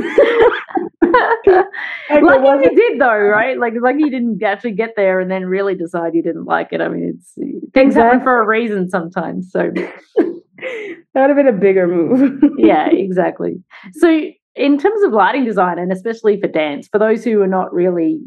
like 2.09 2.41
lucky 2.41 2.69
you 2.69 2.75
did 2.75 3.01
though, 3.01 3.19
right? 3.27 3.57
Like 3.57 3.73
lucky 3.81 3.99
you 3.99 4.09
didn't 4.09 4.41
actually 4.43 4.71
get 4.71 4.91
there 4.95 5.19
and 5.19 5.29
then 5.29 5.45
really 5.45 5.75
decide 5.75 6.13
you 6.13 6.23
didn't 6.23 6.45
like 6.45 6.69
it. 6.71 6.81
I 6.81 6.87
mean, 6.87 7.15
it's 7.15 7.33
things 7.73 7.95
exactly. 7.95 8.01
happen 8.03 8.21
for 8.21 8.41
a 8.41 8.45
reason 8.45 8.89
sometimes. 8.89 9.51
So 9.51 9.71
that 10.57 11.03
would 11.15 11.29
have 11.29 11.35
been 11.35 11.47
a 11.47 11.53
bigger 11.53 11.87
move. 11.87 12.41
yeah, 12.57 12.89
exactly. 12.89 13.55
So 13.93 14.29
in 14.55 14.77
terms 14.77 15.03
of 15.03 15.13
lighting 15.13 15.45
design 15.45 15.79
and 15.79 15.91
especially 15.91 16.39
for 16.39 16.47
dance, 16.47 16.87
for 16.87 16.99
those 16.99 17.23
who 17.23 17.41
are 17.41 17.47
not 17.47 17.73
really 17.73 18.19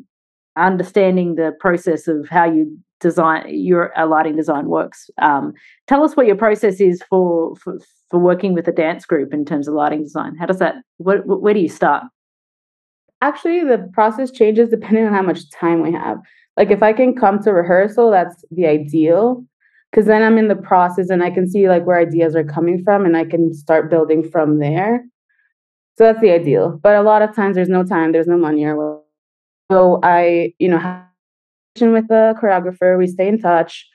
understanding 0.56 1.34
the 1.34 1.52
process 1.60 2.08
of 2.08 2.28
how 2.28 2.44
you 2.44 2.76
design 3.00 3.44
your 3.48 3.96
uh, 3.98 4.06
lighting 4.06 4.36
design 4.36 4.66
works. 4.66 5.10
Um, 5.20 5.52
tell 5.86 6.02
us 6.02 6.16
what 6.16 6.26
your 6.26 6.36
process 6.36 6.80
is 6.80 7.02
for, 7.08 7.54
for, 7.56 7.78
for 8.10 8.18
working 8.18 8.54
with 8.54 8.66
a 8.68 8.72
dance 8.72 9.04
group 9.04 9.34
in 9.34 9.44
terms 9.44 9.68
of 9.68 9.74
lighting 9.74 10.02
design. 10.02 10.36
How 10.36 10.46
does 10.46 10.58
that? 10.58 10.76
Where, 10.98 11.18
where 11.22 11.54
do 11.54 11.60
you 11.60 11.68
start? 11.68 12.04
actually, 13.22 13.64
the 13.64 13.88
process 13.92 14.30
changes 14.30 14.68
depending 14.68 15.06
on 15.06 15.12
how 15.12 15.22
much 15.22 15.50
time 15.50 15.82
we 15.82 15.92
have. 15.92 16.18
Like, 16.56 16.70
if 16.70 16.82
I 16.82 16.92
can 16.92 17.14
come 17.14 17.42
to 17.42 17.52
rehearsal, 17.52 18.10
that's 18.10 18.44
the 18.50 18.66
ideal 18.66 19.44
because 19.90 20.06
then 20.06 20.22
I'm 20.22 20.38
in 20.38 20.48
the 20.48 20.56
process 20.56 21.10
and 21.10 21.22
I 21.22 21.30
can 21.30 21.48
see 21.48 21.68
like 21.68 21.86
where 21.86 21.98
ideas 21.98 22.34
are 22.34 22.44
coming 22.44 22.82
from 22.82 23.04
and 23.04 23.16
I 23.16 23.24
can 23.24 23.54
start 23.54 23.90
building 23.90 24.28
from 24.28 24.58
there. 24.58 25.04
So 25.96 26.04
that's 26.04 26.20
the 26.20 26.32
ideal. 26.32 26.78
But 26.82 26.96
a 26.96 27.02
lot 27.02 27.22
of 27.22 27.34
times 27.34 27.56
there's 27.56 27.68
no 27.68 27.82
time, 27.82 28.12
there's 28.12 28.26
no 28.26 28.36
money 28.36 28.66
or 28.66 29.02
so 29.70 29.98
I, 30.02 30.52
you 30.58 30.68
know, 30.68 30.78
have 30.78 31.04
with 31.80 32.08
the 32.08 32.34
choreographer, 32.40 32.98
we 32.98 33.06
stay 33.06 33.28
in 33.28 33.38
touch. 33.38 33.86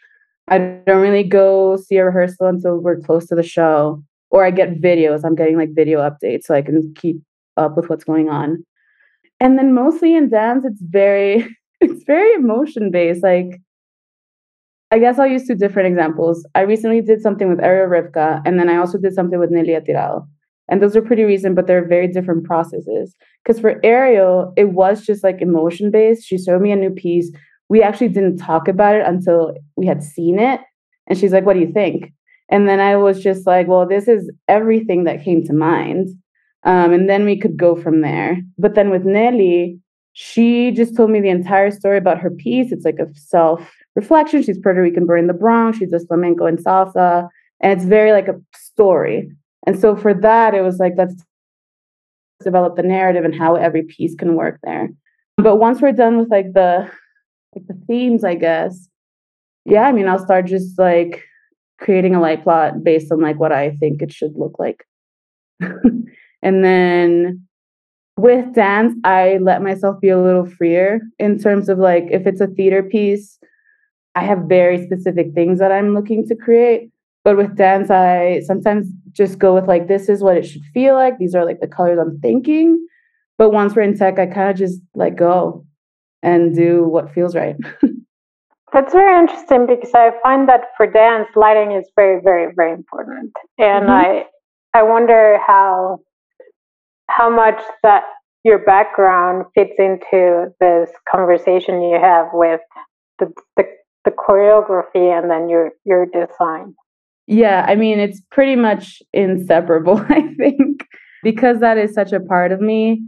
I 0.47 0.57
don't 0.57 1.01
really 1.01 1.23
go 1.23 1.77
see 1.77 1.97
a 1.97 2.05
rehearsal 2.05 2.47
until 2.47 2.77
we're 2.77 2.99
close 2.99 3.27
to 3.27 3.35
the 3.35 3.43
show. 3.43 4.03
Or 4.29 4.45
I 4.45 4.51
get 4.51 4.81
videos. 4.81 5.25
I'm 5.25 5.35
getting 5.35 5.57
like 5.57 5.73
video 5.73 5.99
updates 5.99 6.43
so 6.43 6.55
I 6.55 6.61
can 6.61 6.93
keep 6.95 7.21
up 7.57 7.75
with 7.75 7.89
what's 7.89 8.03
going 8.03 8.29
on. 8.29 8.63
And 9.39 9.57
then 9.57 9.73
mostly 9.73 10.15
in 10.15 10.29
dance, 10.29 10.63
it's 10.65 10.81
very 10.81 11.47
it's 11.81 12.03
very 12.03 12.33
emotion 12.33 12.91
based. 12.91 13.23
Like 13.23 13.59
I 14.91 14.99
guess 14.99 15.17
I'll 15.17 15.27
use 15.27 15.47
two 15.47 15.55
different 15.55 15.87
examples. 15.87 16.45
I 16.53 16.61
recently 16.61 17.01
did 17.01 17.21
something 17.21 17.49
with 17.49 17.61
Ariel 17.61 17.89
Rivka, 17.89 18.41
and 18.45 18.59
then 18.59 18.69
I 18.69 18.75
also 18.75 18.97
did 18.97 19.13
something 19.13 19.39
with 19.39 19.49
Nelida 19.49 19.87
Tirado. 19.87 20.27
And 20.67 20.81
those 20.81 20.95
are 20.95 21.01
pretty 21.01 21.23
recent, 21.23 21.55
but 21.55 21.67
they're 21.67 21.87
very 21.87 22.07
different 22.07 22.43
processes. 22.43 23.15
Because 23.43 23.59
for 23.59 23.79
Ariel, 23.83 24.53
it 24.57 24.71
was 24.71 25.05
just 25.05 25.23
like 25.23 25.41
emotion 25.41 25.91
based. 25.91 26.25
She 26.25 26.37
showed 26.37 26.61
me 26.61 26.71
a 26.71 26.75
new 26.75 26.89
piece. 26.89 27.31
We 27.71 27.81
actually 27.81 28.09
didn't 28.09 28.35
talk 28.35 28.67
about 28.67 28.95
it 28.95 29.07
until 29.07 29.53
we 29.77 29.85
had 29.85 30.03
seen 30.03 30.39
it. 30.39 30.59
And 31.07 31.17
she's 31.17 31.31
like, 31.31 31.45
What 31.45 31.53
do 31.53 31.61
you 31.61 31.71
think? 31.71 32.11
And 32.49 32.67
then 32.67 32.81
I 32.81 32.97
was 32.97 33.23
just 33.23 33.47
like, 33.47 33.69
Well, 33.69 33.87
this 33.87 34.09
is 34.09 34.29
everything 34.49 35.05
that 35.05 35.23
came 35.23 35.45
to 35.45 35.53
mind. 35.53 36.09
Um, 36.65 36.91
and 36.91 37.09
then 37.09 37.23
we 37.23 37.39
could 37.39 37.55
go 37.55 37.77
from 37.77 38.01
there. 38.01 38.41
But 38.57 38.75
then 38.75 38.89
with 38.89 39.05
Nelly, 39.05 39.79
she 40.11 40.71
just 40.71 40.97
told 40.97 41.11
me 41.11 41.21
the 41.21 41.29
entire 41.29 41.71
story 41.71 41.97
about 41.97 42.19
her 42.19 42.29
piece. 42.29 42.73
It's 42.73 42.83
like 42.83 42.99
a 42.99 43.07
self 43.15 43.71
reflection. 43.95 44.43
She's 44.43 44.59
Puerto 44.59 44.81
Rican 44.81 45.05
born 45.05 45.19
in 45.19 45.27
the 45.27 45.33
Bronx. 45.33 45.77
She 45.77 45.85
does 45.85 46.03
flamenco 46.03 46.47
and 46.47 46.59
salsa. 46.59 47.29
And 47.61 47.71
it's 47.71 47.87
very 47.87 48.11
like 48.11 48.27
a 48.27 48.35
story. 48.53 49.31
And 49.65 49.79
so 49.79 49.95
for 49.95 50.13
that, 50.13 50.53
it 50.53 50.61
was 50.61 50.77
like, 50.77 50.95
let's 50.97 51.15
develop 52.43 52.75
the 52.75 52.83
narrative 52.83 53.23
and 53.23 53.33
how 53.33 53.55
every 53.55 53.83
piece 53.83 54.13
can 54.13 54.35
work 54.35 54.59
there. 54.61 54.89
But 55.37 55.55
once 55.55 55.79
we're 55.81 55.93
done 55.93 56.17
with 56.17 56.29
like 56.29 56.51
the 56.51 56.91
like 57.55 57.67
the 57.67 57.79
themes, 57.87 58.23
I 58.23 58.35
guess, 58.35 58.89
yeah, 59.65 59.83
I 59.83 59.91
mean, 59.91 60.07
I'll 60.07 60.23
start 60.23 60.45
just 60.45 60.77
like 60.79 61.23
creating 61.79 62.15
a 62.15 62.21
light 62.21 62.43
plot 62.43 62.83
based 62.83 63.11
on 63.11 63.21
like 63.21 63.39
what 63.39 63.51
I 63.51 63.71
think 63.77 64.01
it 64.01 64.11
should 64.11 64.35
look 64.35 64.57
like. 64.59 64.85
and 65.59 66.63
then 66.63 67.45
with 68.17 68.53
dance, 68.53 68.93
I 69.03 69.37
let 69.41 69.61
myself 69.61 69.99
be 70.01 70.09
a 70.09 70.21
little 70.21 70.45
freer 70.45 71.01
in 71.19 71.39
terms 71.39 71.69
of 71.69 71.77
like 71.77 72.05
if 72.11 72.25
it's 72.25 72.41
a 72.41 72.47
theater 72.47 72.83
piece, 72.83 73.39
I 74.15 74.23
have 74.23 74.39
very 74.47 74.83
specific 74.85 75.33
things 75.33 75.59
that 75.59 75.71
I'm 75.71 75.93
looking 75.93 76.27
to 76.27 76.35
create. 76.35 76.89
But 77.23 77.37
with 77.37 77.55
dance, 77.55 77.91
I 77.91 78.41
sometimes 78.45 78.87
just 79.11 79.37
go 79.37 79.53
with 79.53 79.67
like, 79.67 79.87
this 79.87 80.09
is 80.09 80.23
what 80.23 80.37
it 80.37 80.45
should 80.45 80.63
feel 80.73 80.95
like. 80.95 81.19
These 81.19 81.35
are 81.35 81.45
like 81.45 81.59
the 81.59 81.67
colors 81.67 81.99
I'm 81.99 82.19
thinking. 82.19 82.85
But 83.37 83.51
once 83.51 83.75
we're 83.75 83.83
in 83.83 83.97
tech, 83.97 84.17
I 84.17 84.25
kind 84.25 84.49
of 84.49 84.55
just 84.57 84.81
let 84.95 85.15
go 85.15 85.65
and 86.23 86.55
do 86.55 86.83
what 86.83 87.13
feels 87.13 87.35
right. 87.35 87.55
That's 88.73 88.93
very 88.93 89.19
interesting 89.19 89.67
because 89.67 89.91
I 89.93 90.11
find 90.23 90.47
that 90.47 90.67
for 90.77 90.87
dance, 90.87 91.27
lighting 91.35 91.73
is 91.73 91.89
very, 91.95 92.21
very, 92.23 92.53
very 92.55 92.71
important. 92.71 93.33
And 93.57 93.87
mm-hmm. 93.87 93.91
I 93.91 94.25
I 94.73 94.83
wonder 94.83 95.37
how 95.45 95.99
how 97.09 97.29
much 97.29 97.61
that 97.83 98.03
your 98.43 98.59
background 98.59 99.45
fits 99.53 99.73
into 99.77 100.53
this 100.59 100.89
conversation 101.09 101.81
you 101.81 101.99
have 101.99 102.27
with 102.33 102.61
the, 103.19 103.31
the 103.57 103.63
the 104.03 104.11
choreography 104.11 105.15
and 105.15 105.29
then 105.29 105.49
your 105.49 105.71
your 105.85 106.05
design 106.05 106.73
yeah 107.27 107.65
i 107.67 107.75
mean 107.75 107.99
it's 107.99 108.21
pretty 108.31 108.55
much 108.55 109.01
inseparable 109.13 109.97
i 110.09 110.33
think 110.35 110.87
because 111.23 111.59
that 111.59 111.77
is 111.77 111.93
such 111.93 112.11
a 112.11 112.19
part 112.19 112.51
of 112.51 112.59
me 112.59 113.03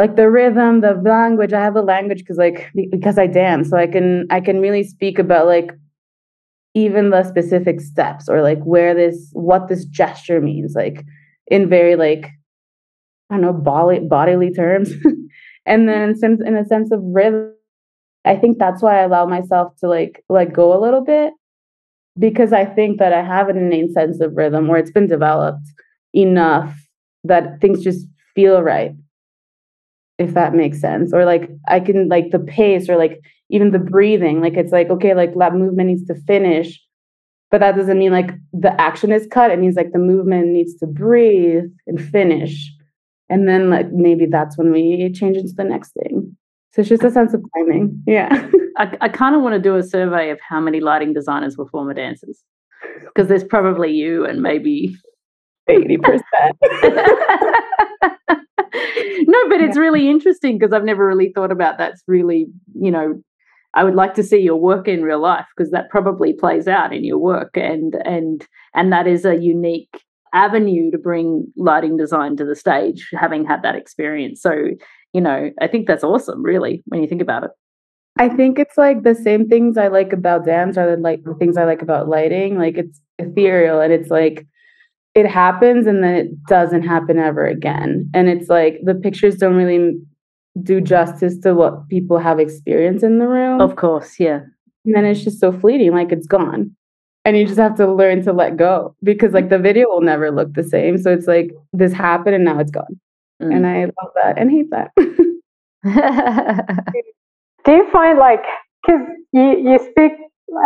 like 0.00 0.16
the 0.16 0.30
rhythm 0.30 0.80
the 0.80 0.94
language 1.04 1.52
i 1.52 1.62
have 1.62 1.74
the 1.74 1.82
language 1.82 2.18
because 2.18 2.38
like 2.38 2.70
because 2.90 3.18
i 3.18 3.26
dance 3.26 3.70
so 3.70 3.76
i 3.76 3.86
can 3.86 4.26
i 4.30 4.40
can 4.40 4.60
really 4.60 4.82
speak 4.82 5.18
about 5.18 5.46
like 5.46 5.70
even 6.74 7.10
the 7.10 7.22
specific 7.24 7.80
steps 7.80 8.28
or 8.28 8.42
like 8.42 8.62
where 8.62 8.94
this 8.94 9.28
what 9.32 9.68
this 9.68 9.84
gesture 9.84 10.40
means 10.40 10.74
like 10.74 11.04
in 11.48 11.68
very 11.68 11.96
like 11.96 12.30
i 13.30 13.34
don't 13.34 13.42
know 13.42 13.52
body, 13.52 14.00
bodily 14.00 14.52
terms 14.52 14.90
and 15.66 15.88
then 15.88 16.16
since 16.16 16.40
in 16.40 16.56
a 16.56 16.64
sense 16.64 16.90
of 16.90 17.00
rhythm 17.04 17.52
I 18.24 18.36
think 18.36 18.58
that's 18.58 18.82
why 18.82 18.98
I 18.98 19.02
allow 19.02 19.26
myself 19.26 19.76
to 19.80 19.88
like 19.88 20.22
let 20.28 20.52
go 20.52 20.76
a 20.76 20.80
little 20.80 21.02
bit 21.02 21.32
because 22.18 22.52
I 22.52 22.64
think 22.64 22.98
that 22.98 23.12
I 23.12 23.22
have 23.22 23.48
an 23.48 23.56
innate 23.56 23.92
sense 23.92 24.20
of 24.20 24.36
rhythm 24.36 24.68
where 24.68 24.78
it's 24.78 24.90
been 24.90 25.06
developed 25.06 25.66
enough 26.12 26.74
that 27.24 27.60
things 27.60 27.82
just 27.82 28.06
feel 28.34 28.62
right. 28.62 28.92
If 30.20 30.34
that 30.34 30.54
makes 30.54 30.80
sense. 30.80 31.12
Or 31.14 31.24
like 31.24 31.50
I 31.66 31.80
can 31.80 32.08
like 32.08 32.30
the 32.30 32.38
pace 32.38 32.88
or 32.88 32.96
like 32.96 33.20
even 33.48 33.70
the 33.70 33.78
breathing. 33.78 34.42
Like 34.42 34.54
it's 34.54 34.70
like, 34.70 34.90
okay, 34.90 35.14
like 35.14 35.34
that 35.38 35.54
movement 35.54 35.88
needs 35.88 36.04
to 36.08 36.14
finish. 36.26 36.78
But 37.50 37.60
that 37.60 37.74
doesn't 37.74 37.98
mean 37.98 38.12
like 38.12 38.30
the 38.52 38.78
action 38.78 39.10
is 39.10 39.26
cut. 39.30 39.50
It 39.50 39.58
means 39.58 39.76
like 39.76 39.92
the 39.92 39.98
movement 39.98 40.48
needs 40.48 40.76
to 40.76 40.86
breathe 40.86 41.64
and 41.86 42.00
finish. 42.00 42.70
And 43.30 43.48
then 43.48 43.70
like 43.70 43.90
maybe 43.92 44.26
that's 44.26 44.58
when 44.58 44.70
we 44.70 45.10
change 45.14 45.38
into 45.38 45.54
the 45.56 45.64
next 45.64 45.92
thing. 45.94 46.36
So 46.72 46.82
it's 46.82 46.90
just 46.90 47.02
a 47.02 47.10
sense 47.10 47.32
of 47.32 47.42
timing. 47.56 48.00
Yeah. 48.06 48.46
I, 48.76 48.96
I 49.00 49.08
kind 49.08 49.34
of 49.34 49.42
want 49.42 49.54
to 49.54 49.60
do 49.60 49.74
a 49.76 49.82
survey 49.82 50.30
of 50.30 50.38
how 50.46 50.60
many 50.60 50.80
lighting 50.80 51.14
designers 51.14 51.56
were 51.56 51.66
former 51.70 51.94
dancers 51.94 52.44
because 53.06 53.28
there's 53.28 53.42
probably 53.42 53.90
you 53.90 54.24
and 54.26 54.42
maybe 54.42 54.94
80%. 55.68 56.20
no, 58.74 59.48
but 59.48 59.60
it's 59.60 59.76
really 59.76 60.08
interesting 60.08 60.58
because 60.58 60.72
I've 60.72 60.84
never 60.84 61.06
really 61.06 61.32
thought 61.34 61.52
about 61.52 61.78
that's 61.78 62.02
really, 62.06 62.46
you 62.74 62.90
know, 62.90 63.22
I 63.74 63.84
would 63.84 63.94
like 63.94 64.14
to 64.14 64.22
see 64.22 64.38
your 64.38 64.56
work 64.56 64.88
in 64.88 65.02
real 65.02 65.20
life 65.20 65.46
because 65.56 65.70
that 65.70 65.90
probably 65.90 66.32
plays 66.32 66.66
out 66.66 66.92
in 66.92 67.04
your 67.04 67.18
work 67.18 67.56
and 67.56 67.94
and 68.04 68.46
and 68.74 68.92
that 68.92 69.06
is 69.06 69.24
a 69.24 69.36
unique 69.36 70.02
avenue 70.32 70.90
to 70.90 70.98
bring 70.98 71.46
lighting 71.56 71.96
design 71.96 72.36
to 72.36 72.44
the 72.44 72.56
stage 72.56 73.08
having 73.12 73.44
had 73.44 73.62
that 73.62 73.76
experience. 73.76 74.42
So 74.42 74.70
you 75.12 75.20
know, 75.20 75.50
I 75.60 75.66
think 75.66 75.86
that's 75.86 76.04
awesome, 76.04 76.42
really, 76.42 76.82
when 76.86 77.02
you 77.02 77.08
think 77.08 77.22
about 77.22 77.44
it. 77.44 77.50
I 78.18 78.28
think 78.28 78.58
it's 78.58 78.76
like 78.76 79.02
the 79.02 79.14
same 79.14 79.48
things 79.48 79.76
I 79.76 79.88
like 79.88 80.12
about 80.12 80.44
dance 80.44 80.76
are 80.76 80.94
the 80.94 81.00
like 81.00 81.22
the 81.24 81.34
things 81.34 81.56
I 81.56 81.64
like 81.64 81.82
about 81.82 82.08
lighting. 82.08 82.58
Like 82.58 82.76
it's 82.76 83.00
ethereal 83.18 83.80
and 83.80 83.92
it's 83.92 84.10
like 84.10 84.46
it 85.14 85.26
happens 85.26 85.86
and 85.86 86.04
then 86.04 86.14
it 86.14 86.44
doesn't 86.44 86.82
happen 86.82 87.18
ever 87.18 87.46
again. 87.46 88.10
And 88.14 88.28
it's 88.28 88.48
like 88.48 88.78
the 88.84 88.94
pictures 88.94 89.36
don't 89.36 89.56
really 89.56 89.94
do 90.62 90.80
justice 90.80 91.38
to 91.40 91.54
what 91.54 91.88
people 91.88 92.18
have 92.18 92.38
experienced 92.38 93.04
in 93.04 93.18
the 93.18 93.26
room. 93.26 93.60
Of 93.60 93.76
course, 93.76 94.20
yeah. 94.20 94.40
And 94.84 94.94
then 94.94 95.04
it's 95.04 95.22
just 95.22 95.40
so 95.40 95.52
fleeting, 95.52 95.92
like 95.92 96.12
it's 96.12 96.26
gone. 96.26 96.74
And 97.24 97.36
you 97.36 97.46
just 97.46 97.58
have 97.58 97.76
to 97.76 97.92
learn 97.92 98.22
to 98.22 98.32
let 98.32 98.56
go 98.56 98.94
because 99.02 99.32
like 99.32 99.50
the 99.50 99.58
video 99.58 99.88
will 99.88 100.00
never 100.00 100.30
look 100.30 100.54
the 100.54 100.64
same. 100.64 100.96
So 100.96 101.12
it's 101.12 101.26
like 101.26 101.50
this 101.72 101.92
happened 101.92 102.34
and 102.34 102.44
now 102.44 102.58
it's 102.58 102.70
gone. 102.70 102.98
Mm. 103.42 103.56
And 103.56 103.66
I 103.66 103.84
love 103.84 104.12
that 104.14 104.38
and 104.38 104.50
hate 104.50 104.70
that. 104.70 104.90
Do 107.64 107.72
you 107.72 107.90
find 107.90 108.18
like, 108.18 108.44
because 108.86 109.02
you, 109.32 109.58
you 109.58 109.78
speak 109.90 110.12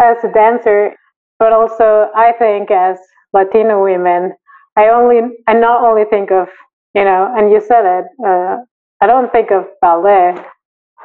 as 0.03 0.17
a 0.23 0.33
dancer, 0.33 0.95
but 1.39 1.53
also 1.53 2.09
I 2.15 2.33
think 2.39 2.71
as 2.71 2.99
Latino 3.35 3.83
women, 3.83 4.33
I 4.77 4.89
only, 4.89 5.21
I 5.47 5.55
not 5.55 5.85
only 5.85 6.05
think 6.09 6.31
of, 6.31 6.49
you 6.95 7.05
know, 7.05 7.33
and 7.37 7.51
you 7.51 7.61
said 7.61 7.85
it, 7.85 8.05
uh, 8.27 8.57
I 9.01 9.07
don't 9.07 9.31
think 9.33 9.51
of 9.51 9.67
ballet 9.81 10.35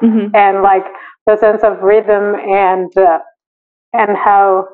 mm-hmm. 0.02 0.36
and 0.36 0.62
like 0.62 0.86
the 1.26 1.36
sense 1.38 1.64
of 1.64 1.82
rhythm 1.82 2.36
and, 2.36 2.96
uh, 2.98 3.20
and 3.94 4.16
how 4.16 4.68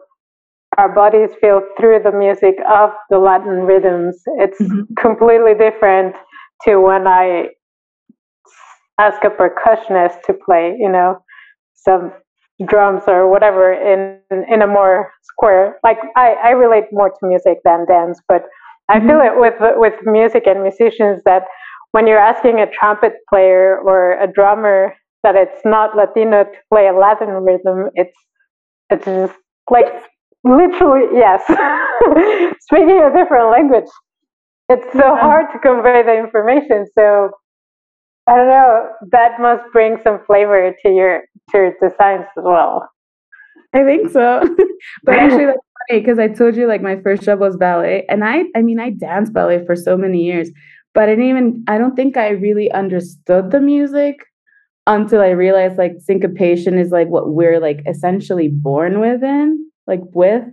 our 0.78 0.94
bodies 0.94 1.30
feel 1.40 1.62
through 1.80 2.02
the 2.04 2.12
music 2.12 2.56
of 2.70 2.92
the 3.10 3.18
Latin 3.18 3.62
rhythms. 3.66 4.22
It's 4.38 4.62
mm-hmm. 4.62 4.94
completely 5.00 5.54
different 5.54 6.16
to 6.64 6.78
when 6.78 7.08
I 7.08 7.50
ask 9.00 9.24
a 9.24 9.30
percussionist 9.30 10.22
to 10.24 10.34
play, 10.34 10.76
you 10.78 10.90
know, 10.90 11.20
some 11.74 12.12
drums 12.68 13.04
or 13.08 13.30
whatever 13.30 13.74
in 13.74 14.20
in 14.50 14.62
a 14.62 14.68
more 14.68 15.12
square. 15.24 15.78
Like 15.84 15.98
I, 16.16 16.36
I 16.44 16.50
relate 16.52 16.86
more 16.92 17.10
to 17.10 17.28
music 17.28 17.60
than 17.64 17.86
dance, 17.88 18.20
but 18.28 18.44
I 18.90 19.00
mm-hmm. 19.00 19.10
feel 19.10 19.20
it 19.22 19.40
with 19.40 19.56
with 19.78 19.94
music 20.04 20.44
and 20.48 20.62
musicians 20.62 21.22
that 21.26 21.44
when 21.92 22.08
you're 22.08 22.20
asking 22.20 22.60
a 22.60 22.70
trumpet 22.70 23.14
player 23.30 23.80
or 23.80 24.20
a 24.22 24.32
drummer 24.32 24.94
that 25.24 25.36
it's 25.36 25.62
not 25.66 25.96
Latino 25.96 26.44
to 26.44 26.52
play 26.72 26.88
a 26.88 26.94
Latin 26.94 27.30
rhythm, 27.30 27.90
it's 27.96 28.18
it's 28.90 29.06
just 29.06 29.34
like 29.70 29.92
literally 30.44 31.08
yes, 31.14 31.42
speaking 32.62 33.02
a 33.02 33.12
different 33.14 33.52
language 33.52 33.90
it's 34.70 34.92
so 34.94 35.16
hard 35.16 35.46
to 35.54 35.60
convey 35.60 36.04
the 36.04 36.18
information. 36.18 36.86
So 36.94 37.30
I 38.28 38.36
don't 38.36 38.48
know. 38.48 38.90
That 39.12 39.40
must 39.40 39.64
bring 39.72 39.98
some 40.04 40.20
flavor 40.26 40.74
to 40.82 40.90
your 40.90 41.24
to 41.52 41.58
your 41.58 41.74
designs 41.82 42.26
as 42.38 42.44
well. 42.44 42.90
I 43.74 43.84
think 43.84 44.10
so. 44.12 44.42
but 45.04 45.16
actually 45.16 45.46
that's 45.46 45.60
funny 45.90 46.00
because 46.02 46.20
I 46.20 46.28
told 46.30 46.56
you 46.56 46.68
like 46.68 46.82
my 46.82 47.00
first 47.02 47.24
job 47.24 47.40
was 47.40 47.58
ballet. 47.58 48.06
And 48.10 48.24
I 48.24 48.44
I 48.56 48.62
mean 48.62 48.80
I 48.80 48.92
danced 48.92 49.34
ballet 49.34 49.66
for 49.66 49.76
so 49.76 49.98
many 49.98 50.24
years, 50.24 50.50
but 50.94 51.04
I 51.04 51.08
didn't 51.08 51.30
even 51.30 51.64
I 51.68 51.78
don't 51.78 51.96
think 51.96 52.18
I 52.18 52.30
really 52.30 52.72
understood 52.72 53.52
the 53.52 53.60
music 53.60 54.16
until 54.88 55.22
I 55.22 55.30
realized 55.30 55.78
like 55.78 55.94
syncopation 56.00 56.78
is 56.78 56.92
like 56.92 57.08
what 57.08 57.30
we're 57.34 57.60
like 57.60 57.82
essentially 57.88 58.50
born 58.50 59.00
within, 59.00 59.70
like 59.88 60.02
with. 60.14 60.44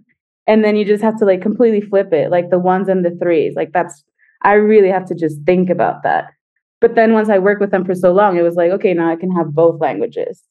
And 0.49 0.64
then 0.64 0.75
you 0.75 0.84
just 0.84 1.02
have 1.04 1.16
to 1.18 1.25
like 1.25 1.40
completely 1.40 1.80
flip 1.80 2.12
it, 2.12 2.30
like 2.30 2.50
the 2.50 2.58
ones 2.58 2.88
and 2.88 3.04
the 3.04 3.16
threes. 3.22 3.54
Like 3.54 3.72
that's 3.72 4.02
I 4.42 4.54
really 4.54 4.88
have 4.88 5.06
to 5.06 5.14
just 5.14 5.37
think 5.46 5.70
about 5.70 6.02
that. 6.02 6.25
But 6.80 6.96
then 6.96 7.12
once 7.12 7.28
I 7.28 7.38
worked 7.38 7.61
with 7.61 7.70
them 7.70 7.84
for 7.84 7.94
so 7.94 8.11
long, 8.11 8.37
it 8.37 8.42
was 8.42 8.56
like, 8.56 8.72
okay, 8.72 8.92
now 8.92 9.08
I 9.08 9.14
can 9.14 9.30
have 9.30 9.54
both 9.54 9.80
languages. 9.80 10.42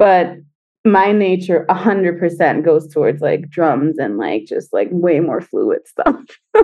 But 0.00 0.38
my 0.86 1.12
nature 1.12 1.66
100% 1.68 2.64
goes 2.64 2.88
towards 2.88 3.20
like 3.20 3.50
drums 3.50 3.98
and 3.98 4.16
like 4.16 4.46
just 4.46 4.72
like 4.72 4.88
way 4.90 5.20
more 5.20 5.42
fluid 5.42 5.86
stuff. 5.86 6.24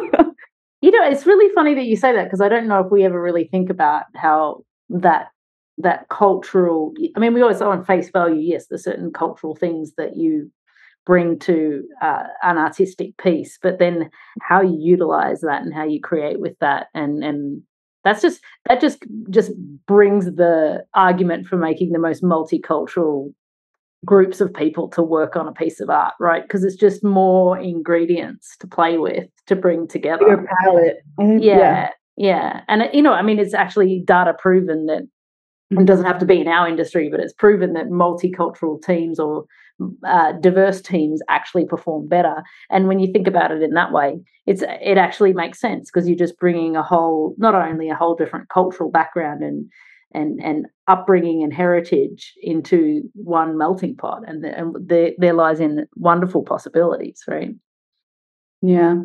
you 0.81 0.91
know, 0.91 1.07
it's 1.07 1.27
really 1.27 1.55
funny 1.55 1.75
that 1.75 1.85
you 1.85 1.97
say 1.97 2.15
that 2.15 2.25
because 2.25 2.41
I 2.41 2.49
don't 2.49 2.67
know 2.67 2.81
if 2.81 2.91
we 2.91 3.05
ever 3.05 3.21
really 3.21 3.45
think 3.45 3.69
about 3.69 4.05
how 4.15 4.65
that 4.89 5.29
that 5.79 6.09
cultural 6.09 6.95
i 7.17 7.21
mean 7.21 7.35
we 7.35 7.43
always 7.43 7.61
on 7.61 7.85
face 7.85 8.09
value 8.09 8.41
yes 8.41 8.67
there's 8.67 8.85
certain 8.85 9.13
cultural 9.13 9.55
things 9.55 9.93
that 9.99 10.17
you 10.17 10.51
bring 11.05 11.39
to 11.39 11.83
uh, 12.03 12.25
an 12.43 12.57
artistic 12.57 13.15
piece 13.19 13.59
but 13.63 13.79
then 13.79 14.09
how 14.41 14.63
you 14.63 14.79
utilize 14.81 15.43
that 15.43 15.63
and 15.63 15.75
how 15.75 15.85
you 15.85 16.01
create 16.01 16.41
with 16.41 16.59
that 16.61 16.87
and 16.95 17.23
and 17.23 17.63
that's 18.07 18.23
just 18.23 18.41
that 18.69 18.81
just 18.81 19.05
just 19.31 19.51
brings 19.87 20.27
the 20.37 20.85
argument 20.95 21.47
for 21.47 21.57
making 21.57 21.93
the 21.93 21.99
most 21.99 22.23
multicultural 22.23 23.33
groups 24.05 24.41
of 24.41 24.55
people 24.55 24.89
to 24.89 25.03
work 25.03 25.35
on 25.37 25.49
a 25.49 25.53
piece 25.53 25.81
of 25.81 25.91
art 25.91 26.15
right? 26.21 26.43
Because 26.43 26.63
it's 26.65 26.77
just 26.77 27.03
more 27.03 27.59
ingredients 27.59 28.57
to 28.61 28.67
play 28.67 28.99
with 28.99 29.29
to 29.47 29.57
bring 29.57 29.89
together. 29.89 30.27
Your 30.27 30.47
palette. 30.63 30.99
Mm-hmm. 31.19 31.43
Yeah, 31.43 31.59
yeah 31.59 31.91
yeah. 32.17 32.61
And 32.69 32.89
you 32.93 33.03
know 33.03 33.13
i 33.13 33.23
mean 33.23 33.39
it's 33.39 33.55
actually 33.55 34.03
data 34.07 34.35
proven 34.39 34.87
that 34.87 35.03
it 35.71 35.85
doesn't 35.85 36.07
have 36.07 36.19
to 36.21 36.27
be 36.27 36.41
in 36.41 36.49
our 36.49 36.69
industry, 36.69 37.09
but 37.11 37.21
it's 37.21 37.33
proven 37.33 37.73
that 37.73 37.87
multicultural 37.87 38.81
teams 38.83 39.19
or 39.19 39.45
uh, 40.07 40.33
diverse 40.33 40.81
teams 40.81 41.21
actually 41.29 41.67
perform 41.67 42.09
better. 42.09 42.43
And 42.71 42.89
when 42.89 42.99
you 42.99 43.13
think 43.13 43.27
about 43.27 43.51
it 43.51 43.63
in 43.63 43.73
that 43.75 43.93
way, 43.93 44.21
it's 44.47 44.63
it 44.63 44.99
actually 44.99 45.33
makes 45.33 45.61
sense 45.61 45.91
because 45.91 46.09
you're 46.09 46.17
just 46.19 46.39
bringing 46.39 46.77
a 46.77 46.83
whole, 46.83 47.35
not 47.39 47.55
only 47.55 47.91
a 47.91 47.95
whole 47.95 48.15
different 48.15 48.49
cultural 48.49 48.91
background 48.91 49.43
and 49.43 49.71
and 50.15 50.41
and 50.43 50.67
upbringing 50.87 51.43
and 51.43 51.53
heritage 51.53 52.33
into 52.43 53.03
one 53.15 53.59
melting 53.59 53.97
pot, 53.97 54.23
and, 54.27 54.43
the, 54.45 54.57
and 54.57 54.75
there 54.89 55.13
there 55.19 55.35
lies 55.35 55.61
in 55.61 55.87
wonderful 55.97 56.43
possibilities, 56.43 57.23
right? 57.29 57.51
Yeah, 58.63 58.97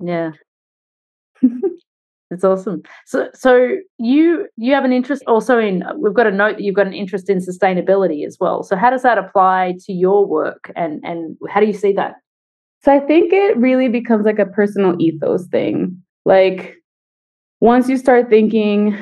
yeah. 0.00 0.32
It's 2.34 2.44
awesome. 2.44 2.82
So, 3.06 3.28
so 3.32 3.76
you 3.98 4.48
you 4.56 4.74
have 4.74 4.84
an 4.84 4.92
interest 4.92 5.22
also 5.26 5.58
in. 5.58 5.84
We've 5.96 6.12
got 6.12 6.26
a 6.26 6.30
note 6.30 6.56
that 6.56 6.62
you've 6.62 6.74
got 6.74 6.86
an 6.86 6.92
interest 6.92 7.30
in 7.30 7.38
sustainability 7.38 8.26
as 8.26 8.36
well. 8.40 8.62
So, 8.62 8.76
how 8.76 8.90
does 8.90 9.02
that 9.02 9.18
apply 9.18 9.76
to 9.86 9.92
your 9.92 10.26
work, 10.26 10.70
and 10.74 11.00
and 11.04 11.36
how 11.48 11.60
do 11.60 11.66
you 11.66 11.72
see 11.72 11.92
that? 11.92 12.16
So, 12.82 12.92
I 12.92 13.00
think 13.00 13.32
it 13.32 13.56
really 13.56 13.88
becomes 13.88 14.26
like 14.26 14.40
a 14.40 14.46
personal 14.46 14.96
ethos 15.00 15.46
thing. 15.46 16.02
Like 16.24 16.74
once 17.60 17.88
you 17.88 17.96
start 17.96 18.28
thinking 18.28 18.98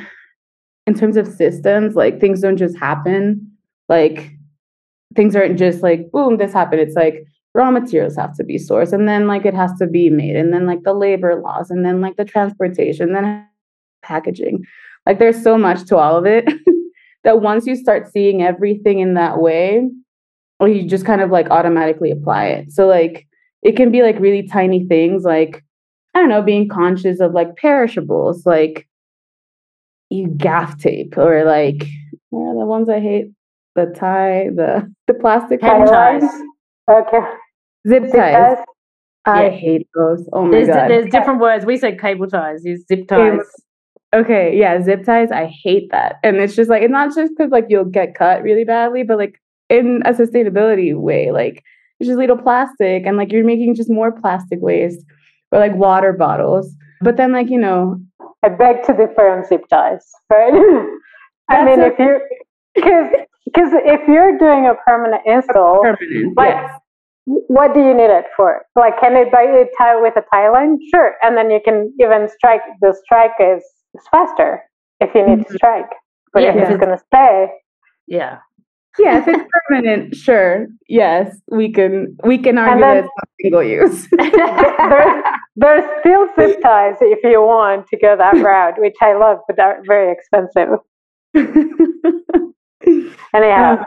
in 0.86 0.94
terms 0.94 1.16
of 1.16 1.26
systems, 1.26 1.94
like 1.94 2.20
things 2.20 2.40
don't 2.40 2.56
just 2.56 2.78
happen. 2.78 3.50
Like 3.88 4.30
things 5.16 5.34
aren't 5.34 5.58
just 5.58 5.82
like 5.82 6.10
boom, 6.12 6.36
this 6.36 6.52
happened. 6.52 6.80
It's 6.82 6.96
like 6.96 7.24
raw 7.54 7.70
materials 7.70 8.16
have 8.16 8.34
to 8.36 8.44
be 8.44 8.56
sourced 8.56 8.92
and 8.92 9.06
then 9.06 9.26
like 9.26 9.44
it 9.44 9.54
has 9.54 9.72
to 9.78 9.86
be 9.86 10.08
made 10.08 10.36
and 10.36 10.52
then 10.52 10.66
like 10.66 10.82
the 10.84 10.94
labor 10.94 11.40
laws 11.40 11.70
and 11.70 11.84
then 11.84 12.00
like 12.00 12.16
the 12.16 12.24
transportation 12.24 13.12
then 13.12 13.46
packaging. 14.02 14.64
Like 15.06 15.18
there's 15.18 15.42
so 15.42 15.58
much 15.58 15.84
to 15.86 15.96
all 15.96 16.16
of 16.16 16.26
it 16.26 16.48
that 17.24 17.40
once 17.40 17.66
you 17.66 17.76
start 17.76 18.10
seeing 18.10 18.42
everything 18.42 19.00
in 19.00 19.14
that 19.14 19.38
way 19.38 19.88
or 20.60 20.68
you 20.68 20.88
just 20.88 21.04
kind 21.04 21.20
of 21.20 21.30
like 21.30 21.50
automatically 21.50 22.10
apply 22.10 22.46
it. 22.46 22.72
So 22.72 22.86
like 22.86 23.26
it 23.62 23.76
can 23.76 23.90
be 23.90 24.02
like 24.02 24.18
really 24.18 24.46
tiny 24.46 24.84
things 24.86 25.22
like 25.22 25.64
i 26.14 26.18
don't 26.18 26.28
know 26.28 26.42
being 26.42 26.68
conscious 26.68 27.20
of 27.20 27.32
like 27.32 27.56
perishables 27.56 28.44
like 28.44 28.88
you 30.10 30.26
gaff 30.36 30.78
tape 30.78 31.16
or 31.16 31.44
like 31.44 31.86
are 32.34 32.54
the 32.58 32.66
ones 32.66 32.88
i 32.88 33.00
hate? 33.00 33.26
The 33.74 33.86
tie 33.96 34.48
the 34.54 34.92
the 35.06 35.14
plastic 35.14 35.60
ties. 35.60 36.22
Okay. 36.90 37.20
Zip 37.88 38.12
ties. 38.12 38.58
I 39.24 39.44
yeah. 39.44 39.50
hate 39.50 39.88
those. 39.94 40.28
Oh 40.32 40.44
my 40.44 40.50
there's, 40.50 40.68
god. 40.68 40.90
There's 40.90 41.10
different 41.10 41.40
words. 41.40 41.64
We 41.64 41.76
say 41.76 41.96
cable 41.96 42.26
ties. 42.26 42.64
Use 42.64 42.84
zip 42.86 43.06
ties. 43.08 43.40
Okay, 44.14 44.56
yeah, 44.56 44.80
zip 44.82 45.04
ties. 45.04 45.30
I 45.30 45.46
hate 45.46 45.90
that, 45.90 46.16
and 46.22 46.36
it's 46.36 46.54
just 46.54 46.68
like 46.68 46.82
it's 46.82 46.90
not 46.90 47.14
just 47.14 47.32
because 47.36 47.50
like 47.50 47.66
you'll 47.68 47.84
get 47.84 48.14
cut 48.14 48.42
really 48.42 48.64
badly, 48.64 49.04
but 49.04 49.18
like 49.18 49.40
in 49.70 50.02
a 50.04 50.12
sustainability 50.12 50.94
way, 50.94 51.30
like 51.30 51.62
it's 51.98 52.08
just 52.08 52.18
little 52.18 52.36
plastic, 52.36 53.06
and 53.06 53.16
like 53.16 53.32
you're 53.32 53.44
making 53.44 53.74
just 53.74 53.90
more 53.90 54.12
plastic 54.12 54.58
waste, 54.60 55.04
or 55.50 55.58
like 55.60 55.74
water 55.74 56.12
bottles. 56.12 56.74
But 57.00 57.16
then, 57.16 57.32
like 57.32 57.48
you 57.48 57.58
know, 57.58 58.00
I 58.44 58.48
beg 58.48 58.84
to 58.86 58.92
differ 58.92 59.28
on 59.28 59.44
zip 59.46 59.66
ties. 59.68 60.04
Right? 60.30 60.52
I 61.48 61.64
mean, 61.64 61.80
if 61.80 61.98
you 61.98 62.20
because 62.74 63.06
because 63.46 63.70
if 63.72 64.00
you're 64.08 64.36
doing 64.36 64.66
a 64.66 64.74
permanent 64.84 65.22
install, 65.26 65.80
permanent, 65.82 66.36
like 66.36 66.54
yes 66.54 66.81
what 67.24 67.74
do 67.74 67.80
you 67.80 67.94
need 67.94 68.10
it 68.10 68.26
for? 68.36 68.62
Like, 68.76 68.98
can 69.00 69.16
it 69.16 69.30
be 69.30 69.70
tie 69.78 70.00
with 70.00 70.14
a 70.16 70.24
tie 70.32 70.50
line? 70.50 70.78
Sure. 70.92 71.14
And 71.22 71.36
then 71.36 71.50
you 71.50 71.60
can 71.64 71.92
even 72.00 72.28
strike, 72.28 72.62
the 72.80 72.96
strike 73.04 73.32
is, 73.38 73.62
is 73.94 74.02
faster 74.10 74.62
if 75.00 75.14
you 75.14 75.26
need 75.26 75.40
mm-hmm. 75.40 75.52
to 75.52 75.56
strike. 75.56 75.90
But 76.32 76.42
yeah, 76.42 76.54
if 76.54 76.70
it's 76.70 76.80
going 76.80 76.96
to 76.96 77.04
stay. 77.06 77.48
Yeah. 78.06 78.38
Yeah, 78.98 79.20
if 79.20 79.28
it's 79.28 79.48
permanent, 79.68 80.14
sure. 80.16 80.66
Yes, 80.86 81.34
we 81.50 81.72
can 81.72 82.14
we 82.24 82.36
can 82.36 82.58
argue 82.58 82.80
then, 82.80 82.80
that 82.80 83.04
it's 83.04 83.08
not 83.16 83.28
single 83.40 83.62
use. 83.62 84.06
there's, 84.16 85.24
there's 85.56 86.00
still 86.00 86.26
zip 86.36 86.60
ties 86.62 86.96
if 87.00 87.20
you 87.24 87.40
want 87.40 87.86
to 87.88 87.96
go 87.96 88.16
that 88.16 88.34
route, 88.36 88.78
which 88.78 88.96
I 89.00 89.14
love, 89.14 89.38
but 89.46 89.56
they're 89.56 89.82
very 89.86 90.12
expensive. 90.12 90.68
Anyhow, 93.34 93.86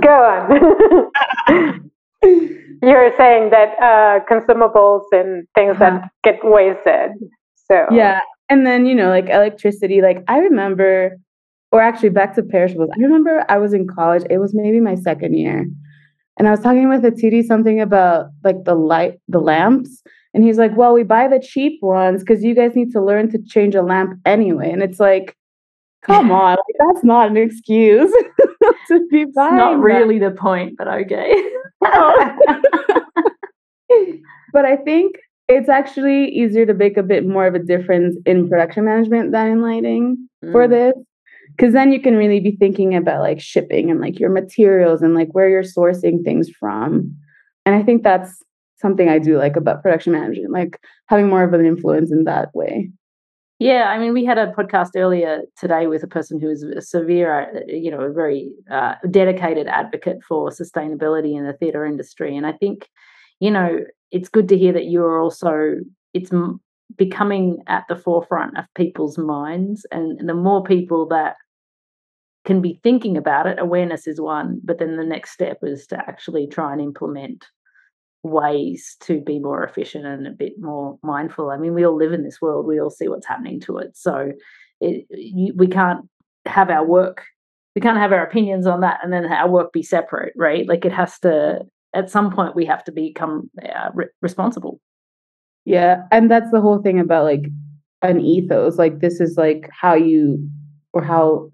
Go 0.00 0.24
on. 0.24 1.10
you 2.22 2.80
were 2.82 3.12
saying 3.16 3.50
that 3.50 3.74
uh, 3.80 4.20
consumables 4.30 5.02
and 5.12 5.46
things 5.54 5.76
uh-huh. 5.76 6.00
that 6.00 6.10
get 6.22 6.40
wasted. 6.42 7.12
So 7.70 7.86
yeah, 7.92 8.20
and 8.48 8.66
then 8.66 8.86
you 8.86 8.94
know, 8.94 9.08
like 9.08 9.28
electricity. 9.28 10.02
Like 10.02 10.24
I 10.28 10.38
remember, 10.38 11.16
or 11.72 11.80
actually, 11.80 12.10
back 12.10 12.34
to 12.36 12.42
perishables. 12.42 12.90
I 12.96 13.00
remember 13.00 13.44
I 13.48 13.58
was 13.58 13.72
in 13.72 13.86
college. 13.86 14.24
It 14.30 14.38
was 14.38 14.52
maybe 14.54 14.80
my 14.80 14.94
second 14.94 15.34
year, 15.34 15.66
and 16.38 16.48
I 16.48 16.50
was 16.50 16.60
talking 16.60 16.88
with 16.88 17.04
a 17.04 17.10
TD 17.10 17.44
something 17.44 17.80
about 17.80 18.26
like 18.44 18.64
the 18.64 18.74
light, 18.74 19.20
the 19.28 19.40
lamps. 19.40 20.02
And 20.32 20.44
he's 20.44 20.58
like, 20.58 20.76
"Well, 20.76 20.94
we 20.94 21.02
buy 21.02 21.26
the 21.26 21.40
cheap 21.40 21.80
ones 21.82 22.22
because 22.22 22.44
you 22.44 22.54
guys 22.54 22.76
need 22.76 22.92
to 22.92 23.02
learn 23.02 23.30
to 23.30 23.38
change 23.42 23.74
a 23.74 23.82
lamp 23.82 24.18
anyway." 24.24 24.70
And 24.70 24.80
it's 24.80 25.00
like, 25.00 25.36
Come 26.02 26.30
on, 26.30 26.52
like, 26.52 26.76
that's 26.78 27.04
not 27.04 27.28
an 27.28 27.36
excuse 27.36 28.12
to 28.90 29.06
be 29.10 29.24
buying. 29.24 29.56
Not 29.56 29.80
really 29.80 30.18
the 30.18 30.30
point, 30.30 30.74
but 30.76 30.88
okay. 30.88 31.34
but 34.52 34.64
I 34.64 34.76
think 34.76 35.16
it's 35.48 35.68
actually 35.68 36.28
easier 36.28 36.66
to 36.66 36.74
make 36.74 36.96
a 36.96 37.02
bit 37.02 37.26
more 37.26 37.46
of 37.46 37.54
a 37.54 37.58
difference 37.58 38.16
in 38.26 38.48
production 38.48 38.84
management 38.84 39.32
than 39.32 39.46
in 39.48 39.62
lighting 39.62 40.28
mm. 40.44 40.52
for 40.52 40.68
this. 40.68 40.94
Cause 41.58 41.72
then 41.72 41.92
you 41.92 42.00
can 42.00 42.16
really 42.16 42.40
be 42.40 42.52
thinking 42.52 42.94
about 42.94 43.20
like 43.20 43.40
shipping 43.40 43.90
and 43.90 44.00
like 44.00 44.18
your 44.18 44.30
materials 44.30 45.02
and 45.02 45.14
like 45.14 45.28
where 45.32 45.48
you're 45.48 45.62
sourcing 45.62 46.24
things 46.24 46.48
from. 46.48 47.14
And 47.66 47.74
I 47.74 47.82
think 47.82 48.02
that's 48.02 48.42
something 48.78 49.08
I 49.08 49.18
do 49.18 49.36
like 49.36 49.56
about 49.56 49.82
production 49.82 50.12
management, 50.12 50.52
like 50.52 50.80
having 51.06 51.28
more 51.28 51.42
of 51.42 51.52
an 51.52 51.66
influence 51.66 52.10
in 52.10 52.24
that 52.24 52.54
way. 52.54 52.90
Yeah, 53.60 53.90
I 53.90 53.98
mean, 53.98 54.14
we 54.14 54.24
had 54.24 54.38
a 54.38 54.52
podcast 54.52 54.92
earlier 54.96 55.42
today 55.58 55.86
with 55.86 56.02
a 56.02 56.06
person 56.06 56.40
who 56.40 56.48
is 56.48 56.62
a 56.62 56.80
severe, 56.80 57.42
uh, 57.42 57.60
you 57.68 57.90
know, 57.90 58.00
a 58.00 58.10
very 58.10 58.50
uh, 58.70 58.94
dedicated 59.10 59.66
advocate 59.66 60.24
for 60.26 60.48
sustainability 60.48 61.36
in 61.36 61.44
the 61.44 61.52
theatre 61.52 61.84
industry. 61.84 62.34
And 62.34 62.46
I 62.46 62.52
think, 62.52 62.88
you 63.38 63.50
know, 63.50 63.80
it's 64.10 64.30
good 64.30 64.48
to 64.48 64.56
hear 64.56 64.72
that 64.72 64.86
you 64.86 65.02
are 65.02 65.20
also, 65.20 65.74
it's 66.14 66.30
becoming 66.96 67.58
at 67.66 67.84
the 67.90 67.96
forefront 67.96 68.56
of 68.56 68.64
people's 68.74 69.18
minds. 69.18 69.84
And 69.92 70.26
the 70.26 70.32
more 70.34 70.64
people 70.64 71.06
that 71.08 71.36
can 72.46 72.62
be 72.62 72.80
thinking 72.82 73.18
about 73.18 73.46
it, 73.46 73.58
awareness 73.58 74.06
is 74.06 74.22
one. 74.22 74.58
But 74.64 74.78
then 74.78 74.96
the 74.96 75.04
next 75.04 75.32
step 75.32 75.58
is 75.62 75.86
to 75.88 75.98
actually 75.98 76.46
try 76.46 76.72
and 76.72 76.80
implement 76.80 77.44
ways 78.22 78.96
to 79.00 79.20
be 79.20 79.38
more 79.38 79.64
efficient 79.64 80.06
and 80.06 80.26
a 80.26 80.30
bit 80.30 80.54
more 80.58 80.98
mindful. 81.02 81.50
I 81.50 81.56
mean, 81.56 81.74
we 81.74 81.84
all 81.84 81.96
live 81.96 82.12
in 82.12 82.22
this 82.22 82.40
world, 82.40 82.66
we 82.66 82.80
all 82.80 82.90
see 82.90 83.08
what's 83.08 83.26
happening 83.26 83.60
to 83.60 83.78
it. 83.78 83.96
So 83.96 84.32
it, 84.80 85.06
we 85.56 85.66
can't 85.66 86.08
have 86.46 86.70
our 86.70 86.84
work 86.84 87.22
we 87.74 87.80
can't 87.80 87.98
have 87.98 88.12
our 88.12 88.24
opinions 88.24 88.66
on 88.66 88.80
that 88.80 89.00
and 89.02 89.12
then 89.12 89.26
our 89.26 89.48
work 89.48 89.72
be 89.72 89.82
separate 89.82 90.32
right 90.36 90.66
like 90.66 90.84
it 90.84 90.92
has 90.92 91.18
to 91.20 91.60
at 91.94 92.10
some 92.10 92.30
point 92.32 92.56
we 92.56 92.64
have 92.64 92.84
to 92.84 92.92
become 92.92 93.50
uh, 93.62 93.90
re- 93.94 94.06
responsible 94.22 94.80
yeah 95.64 96.02
and 96.10 96.30
that's 96.30 96.50
the 96.50 96.60
whole 96.60 96.82
thing 96.82 96.98
about 96.98 97.24
like 97.24 97.46
an 98.02 98.20
ethos 98.20 98.78
like 98.78 99.00
this 99.00 99.20
is 99.20 99.36
like 99.36 99.68
how 99.72 99.94
you 99.94 100.48
or 100.92 101.02
how 101.02 101.50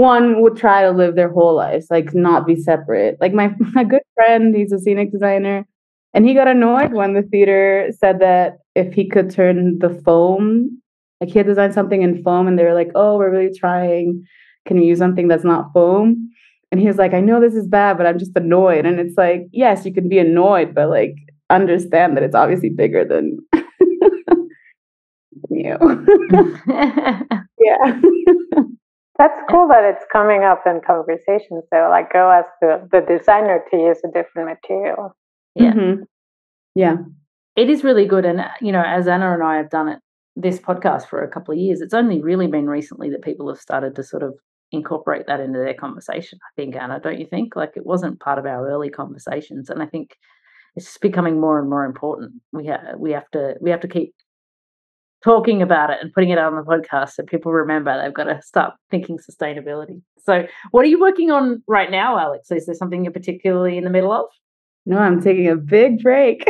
one 0.00 0.40
would 0.40 0.56
try 0.56 0.80
to 0.82 0.90
live 0.90 1.14
their 1.14 1.30
whole 1.30 1.54
lives 1.54 1.88
like 1.90 2.14
not 2.14 2.46
be 2.46 2.56
separate. 2.56 3.18
Like 3.20 3.34
my, 3.34 3.54
my 3.74 3.84
good 3.84 4.02
friend 4.14 4.56
he's 4.56 4.72
a 4.72 4.78
scenic 4.78 5.12
designer 5.12 5.66
and 6.14 6.26
he 6.26 6.34
got 6.34 6.48
annoyed 6.48 6.92
when 6.92 7.12
the 7.12 7.22
theater 7.22 7.90
said 7.98 8.18
that 8.20 8.58
if 8.74 8.94
he 8.94 9.08
could 9.08 9.30
turn 9.30 9.78
the 9.78 9.90
foam 9.90 10.80
like 11.20 11.30
he 11.30 11.38
had 11.38 11.46
designed 11.46 11.74
something 11.74 12.00
in 12.00 12.22
foam 12.22 12.48
and 12.48 12.58
they 12.58 12.64
were 12.64 12.74
like 12.74 12.90
oh 12.94 13.18
we're 13.18 13.30
really 13.30 13.54
trying. 13.56 14.24
Can 14.66 14.78
you 14.78 14.84
use 14.84 14.98
something 14.98 15.28
that's 15.28 15.44
not 15.44 15.72
foam? 15.74 16.30
And 16.72 16.80
he 16.80 16.86
was 16.86 16.96
like 16.96 17.12
i 17.12 17.20
know 17.20 17.40
this 17.40 17.54
is 17.54 17.66
bad 17.68 17.98
but 17.98 18.06
i'm 18.06 18.18
just 18.18 18.36
annoyed. 18.36 18.86
And 18.86 18.98
it's 18.98 19.18
like 19.18 19.42
yes 19.52 19.84
you 19.84 19.92
can 19.92 20.08
be 20.08 20.18
annoyed 20.18 20.74
but 20.74 20.88
like 20.88 21.14
understand 21.50 22.16
that 22.16 22.22
it's 22.22 22.34
obviously 22.34 22.70
bigger 22.70 23.04
than 23.04 23.38
you. 25.50 25.76
Yeah 27.62 28.00
that's 29.20 29.42
cool 29.50 29.68
that 29.68 29.84
it's 29.84 30.04
coming 30.10 30.44
up 30.44 30.62
in 30.66 30.80
conversations 30.86 31.64
though. 31.70 31.88
Like 31.90 32.12
go 32.12 32.30
ask 32.30 32.48
the, 32.62 32.88
the 32.90 33.00
designer 33.00 33.62
to 33.70 33.76
use 33.76 33.98
a 34.04 34.08
different 34.08 34.48
material. 34.48 35.14
Yeah. 35.54 35.72
Mm-hmm. 35.72 36.02
yeah. 36.74 36.96
It 37.56 37.68
is 37.68 37.84
really 37.84 38.06
good 38.06 38.24
and 38.24 38.40
you 38.62 38.72
know 38.72 38.82
as 38.82 39.06
anna 39.06 39.34
and 39.34 39.42
i 39.42 39.56
have 39.56 39.68
done 39.68 39.88
it 39.88 39.98
this 40.36 40.58
podcast 40.58 41.08
for 41.08 41.22
a 41.22 41.28
couple 41.28 41.52
of 41.52 41.58
years 41.58 41.80
it's 41.80 41.92
only 41.92 42.22
really 42.22 42.46
been 42.46 42.68
recently 42.68 43.10
that 43.10 43.22
people 43.22 43.48
have 43.48 43.58
started 43.58 43.96
to 43.96 44.04
sort 44.04 44.22
of 44.22 44.34
incorporate 44.72 45.26
that 45.26 45.40
into 45.40 45.58
their 45.58 45.74
conversation 45.74 46.38
i 46.42 46.50
think 46.56 46.76
anna 46.76 47.00
don't 47.00 47.18
you 47.18 47.26
think? 47.26 47.56
Like 47.56 47.72
it 47.76 47.84
wasn't 47.84 48.20
part 48.20 48.38
of 48.38 48.46
our 48.46 48.70
early 48.70 48.88
conversations 48.88 49.68
and 49.68 49.82
i 49.82 49.86
think 49.86 50.16
it's 50.76 50.86
just 50.86 51.00
becoming 51.00 51.40
more 51.40 51.58
and 51.58 51.68
more 51.68 51.84
important. 51.84 52.32
We 52.52 52.66
have 52.66 52.80
we 52.98 53.12
have 53.12 53.28
to 53.32 53.54
we 53.60 53.70
have 53.70 53.80
to 53.80 53.88
keep 53.88 54.14
talking 55.22 55.62
about 55.62 55.90
it 55.90 55.98
and 56.00 56.12
putting 56.12 56.30
it 56.30 56.38
out 56.38 56.52
on 56.52 56.56
the 56.56 56.62
podcast 56.62 57.10
so 57.10 57.22
people 57.22 57.52
remember 57.52 58.02
they've 58.02 58.14
got 58.14 58.24
to 58.24 58.40
start 58.42 58.74
thinking 58.90 59.18
sustainability 59.18 60.00
so 60.24 60.46
what 60.70 60.84
are 60.84 60.88
you 60.88 61.00
working 61.00 61.30
on 61.30 61.62
right 61.66 61.90
now 61.90 62.18
alex 62.18 62.50
is 62.50 62.66
there 62.66 62.74
something 62.74 63.04
you're 63.04 63.12
particularly 63.12 63.76
in 63.76 63.84
the 63.84 63.90
middle 63.90 64.12
of 64.12 64.26
no 64.86 64.98
i'm 64.98 65.20
taking 65.20 65.48
a 65.48 65.56
big 65.56 66.02
break 66.02 66.48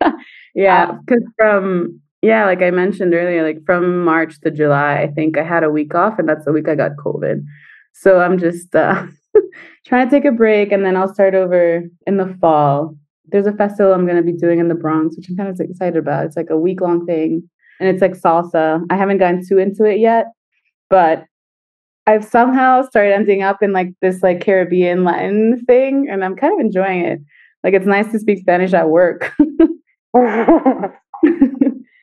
yeah 0.54 0.92
because 0.92 1.22
um, 1.22 1.32
from 1.36 2.00
yeah, 2.22 2.44
like 2.44 2.60
I 2.60 2.70
mentioned 2.70 3.14
earlier, 3.14 3.42
like 3.42 3.64
from 3.64 4.04
March 4.04 4.40
to 4.40 4.50
July, 4.50 5.00
I 5.00 5.06
think 5.08 5.38
I 5.38 5.42
had 5.42 5.64
a 5.64 5.70
week 5.70 5.94
off, 5.94 6.18
and 6.18 6.28
that's 6.28 6.44
the 6.44 6.52
week 6.52 6.68
I 6.68 6.74
got 6.74 6.96
COVID. 6.96 7.42
So 7.94 8.20
I'm 8.20 8.38
just 8.38 8.74
uh, 8.74 9.06
trying 9.86 10.08
to 10.08 10.10
take 10.10 10.26
a 10.26 10.32
break, 10.32 10.70
and 10.70 10.84
then 10.84 10.96
I'll 10.96 11.12
start 11.12 11.34
over 11.34 11.82
in 12.06 12.16
the 12.18 12.36
fall. 12.40 12.94
There's 13.26 13.46
a 13.46 13.52
festival 13.52 13.94
I'm 13.94 14.06
going 14.06 14.18
to 14.18 14.32
be 14.32 14.36
doing 14.36 14.58
in 14.58 14.68
the 14.68 14.74
Bronx, 14.74 15.16
which 15.16 15.30
I'm 15.30 15.36
kind 15.36 15.48
of 15.48 15.58
excited 15.58 15.96
about. 15.96 16.26
It's 16.26 16.36
like 16.36 16.50
a 16.50 16.58
week 16.58 16.82
long 16.82 17.06
thing, 17.06 17.48
and 17.80 17.88
it's 17.88 18.00
like 18.00 18.12
salsa. 18.12 18.84
I 18.90 18.96
haven't 18.96 19.18
gotten 19.18 19.44
too 19.46 19.58
into 19.58 19.84
it 19.84 19.98
yet, 19.98 20.26
but 20.88 21.24
I've 22.06 22.24
somehow 22.24 22.82
started 22.82 23.12
ending 23.12 23.42
up 23.42 23.62
in 23.62 23.72
like 23.72 23.88
this 24.00 24.22
like 24.22 24.40
Caribbean 24.40 25.02
Latin 25.04 25.64
thing, 25.66 26.06
and 26.08 26.24
I'm 26.24 26.36
kind 26.36 26.52
of 26.54 26.60
enjoying 26.60 27.04
it. 27.04 27.20
Like 27.64 27.74
it's 27.74 27.86
nice 27.86 28.10
to 28.12 28.18
speak 28.18 28.38
Spanish 28.38 28.72
at 28.72 28.88
work. 28.88 29.34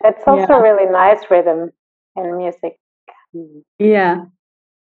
It's 0.07 0.23
also 0.25 0.53
yeah. 0.53 0.59
really 0.59 0.89
nice 0.91 1.19
rhythm 1.29 1.69
in 2.15 2.37
music. 2.37 2.79
Yeah. 3.79 4.23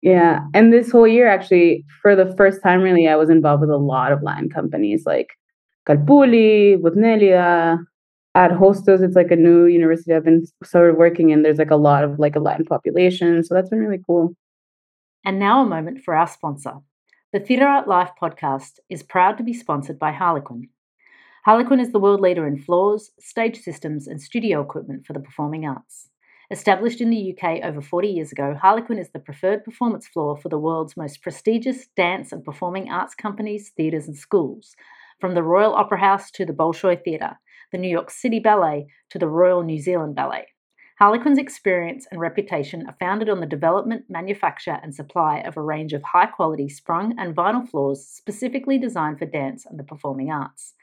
Yeah. 0.02 0.40
And 0.54 0.72
this 0.72 0.90
whole 0.90 1.06
year, 1.06 1.28
actually, 1.28 1.84
for 2.00 2.16
the 2.16 2.34
first 2.36 2.62
time, 2.62 2.80
really, 2.80 3.06
I 3.06 3.16
was 3.16 3.28
involved 3.28 3.60
with 3.60 3.70
a 3.70 3.76
lot 3.76 4.12
of 4.12 4.22
Latin 4.22 4.48
companies 4.48 5.02
like 5.04 5.28
Calpulli, 5.86 6.80
with 6.80 6.96
Nelia, 6.96 7.78
at 8.34 8.52
Hostos, 8.52 9.02
it's 9.02 9.16
like 9.16 9.30
a 9.30 9.36
new 9.36 9.66
university 9.66 10.14
I've 10.14 10.24
been 10.24 10.46
sort 10.64 10.90
of 10.90 10.96
working 10.96 11.30
in. 11.30 11.42
There's 11.42 11.58
like 11.58 11.70
a 11.70 11.76
lot 11.76 12.04
of 12.04 12.18
like 12.18 12.36
a 12.36 12.40
Latin 12.40 12.64
population. 12.64 13.42
So 13.44 13.54
that's 13.54 13.70
been 13.70 13.80
really 13.80 14.02
cool. 14.06 14.34
And 15.24 15.38
now 15.38 15.62
a 15.62 15.66
moment 15.66 16.02
for 16.04 16.14
our 16.14 16.26
sponsor. 16.26 16.74
The 17.32 17.40
Theatre 17.40 17.66
Art 17.66 17.86
Life 17.86 18.10
podcast 18.20 18.78
is 18.88 19.02
proud 19.02 19.36
to 19.38 19.44
be 19.44 19.52
sponsored 19.52 19.98
by 19.98 20.12
Harlequin, 20.12 20.68
Harlequin 21.46 21.80
is 21.80 21.90
the 21.90 21.98
world 21.98 22.20
leader 22.20 22.46
in 22.46 22.58
floors, 22.58 23.12
stage 23.18 23.60
systems, 23.60 24.06
and 24.06 24.20
studio 24.20 24.60
equipment 24.60 25.06
for 25.06 25.14
the 25.14 25.20
performing 25.20 25.66
arts. 25.66 26.10
Established 26.50 27.00
in 27.00 27.08
the 27.08 27.34
UK 27.34 27.64
over 27.64 27.80
40 27.80 28.08
years 28.08 28.30
ago, 28.30 28.54
Harlequin 28.60 28.98
is 28.98 29.08
the 29.10 29.20
preferred 29.20 29.64
performance 29.64 30.06
floor 30.06 30.36
for 30.36 30.50
the 30.50 30.58
world's 30.58 30.98
most 30.98 31.22
prestigious 31.22 31.86
dance 31.96 32.30
and 32.32 32.44
performing 32.44 32.90
arts 32.90 33.14
companies, 33.14 33.72
theatres, 33.74 34.06
and 34.06 34.16
schools, 34.16 34.76
from 35.18 35.34
the 35.34 35.42
Royal 35.42 35.74
Opera 35.74 36.00
House 36.00 36.30
to 36.32 36.44
the 36.44 36.52
Bolshoi 36.52 37.02
Theatre, 37.02 37.38
the 37.72 37.78
New 37.78 37.88
York 37.88 38.10
City 38.10 38.38
Ballet 38.38 38.86
to 39.10 39.18
the 39.18 39.28
Royal 39.28 39.62
New 39.62 39.78
Zealand 39.78 40.14
Ballet. 40.14 40.46
Harlequin's 40.98 41.38
experience 41.38 42.06
and 42.10 42.20
reputation 42.20 42.86
are 42.86 42.96
founded 43.00 43.30
on 43.30 43.40
the 43.40 43.46
development, 43.46 44.04
manufacture, 44.10 44.78
and 44.82 44.94
supply 44.94 45.38
of 45.38 45.56
a 45.56 45.62
range 45.62 45.94
of 45.94 46.02
high 46.02 46.26
quality 46.26 46.68
sprung 46.68 47.18
and 47.18 47.34
vinyl 47.34 47.66
floors 47.66 48.06
specifically 48.06 48.76
designed 48.76 49.18
for 49.18 49.24
dance 49.24 49.64
and 49.64 49.78
the 49.78 49.84
performing 49.84 50.30
arts. 50.30 50.74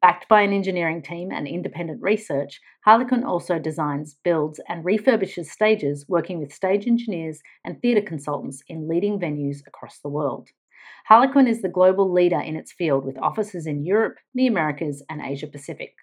Backed 0.00 0.28
by 0.28 0.42
an 0.42 0.52
engineering 0.52 1.02
team 1.02 1.30
and 1.30 1.46
independent 1.46 2.00
research, 2.00 2.60
Harlequin 2.86 3.24
also 3.24 3.58
designs, 3.58 4.16
builds, 4.22 4.60
and 4.68 4.84
refurbishes 4.84 5.46
stages, 5.46 6.06
working 6.08 6.38
with 6.38 6.52
stage 6.52 6.86
engineers 6.86 7.40
and 7.64 7.82
theatre 7.82 8.00
consultants 8.00 8.62
in 8.68 8.88
leading 8.88 9.18
venues 9.18 9.58
across 9.66 9.98
the 9.98 10.08
world. 10.08 10.48
Harlequin 11.06 11.46
is 11.46 11.60
the 11.60 11.68
global 11.68 12.10
leader 12.10 12.40
in 12.40 12.56
its 12.56 12.72
field 12.72 13.04
with 13.04 13.18
offices 13.18 13.66
in 13.66 13.84
Europe, 13.84 14.16
the 14.34 14.46
Americas, 14.46 15.02
and 15.10 15.20
Asia 15.20 15.46
Pacific. 15.46 15.94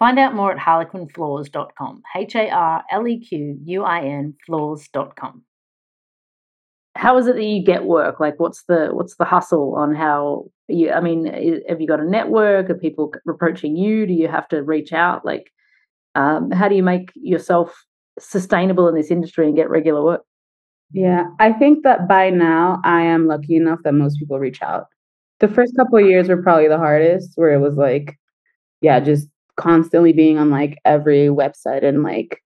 Find 0.00 0.18
out 0.18 0.34
more 0.34 0.50
at 0.50 0.58
harlequinfloors.com, 0.58 2.02
H 2.16 2.34
A 2.34 2.50
R 2.50 2.82
L 2.90 3.06
E 3.06 3.20
Q 3.20 3.56
U 3.62 3.84
I 3.84 4.00
N 4.00 4.34
floors.com 4.44 5.44
how 6.96 7.16
is 7.18 7.26
it 7.26 7.36
that 7.36 7.44
you 7.44 7.64
get 7.64 7.84
work? 7.84 8.20
Like 8.20 8.38
what's 8.38 8.64
the 8.64 8.88
what's 8.92 9.16
the 9.16 9.24
hustle 9.24 9.74
on 9.76 9.94
how 9.94 10.46
you 10.68 10.92
i 10.92 11.00
mean 11.00 11.24
have 11.68 11.80
you 11.80 11.86
got 11.86 12.00
a 12.00 12.08
network? 12.08 12.68
Are 12.68 12.74
people 12.74 13.12
approaching 13.28 13.76
you? 13.76 14.06
Do 14.06 14.12
you 14.12 14.28
have 14.28 14.48
to 14.48 14.62
reach 14.62 14.92
out? 14.92 15.24
Like 15.24 15.50
um, 16.14 16.50
how 16.50 16.68
do 16.68 16.74
you 16.74 16.82
make 16.82 17.10
yourself 17.14 17.84
sustainable 18.18 18.88
in 18.88 18.94
this 18.94 19.10
industry 19.10 19.46
and 19.46 19.56
get 19.56 19.70
regular 19.70 20.04
work? 20.04 20.22
Yeah 20.92 21.24
i 21.38 21.52
think 21.52 21.84
that 21.84 22.08
by 22.08 22.30
now 22.30 22.80
i 22.84 23.00
am 23.00 23.26
lucky 23.26 23.56
enough 23.56 23.78
that 23.84 23.94
most 23.94 24.18
people 24.18 24.38
reach 24.38 24.60
out. 24.60 24.86
The 25.38 25.48
first 25.48 25.74
couple 25.76 25.98
of 25.98 26.06
years 26.06 26.28
were 26.28 26.42
probably 26.42 26.68
the 26.68 26.76
hardest 26.76 27.32
where 27.36 27.52
it 27.52 27.60
was 27.60 27.76
like 27.76 28.18
yeah 28.80 29.00
just 29.00 29.28
constantly 29.60 30.12
being 30.12 30.38
on 30.38 30.50
like 30.50 30.78
every 30.84 31.28
website 31.28 31.84
and 31.84 32.02
like 32.02 32.42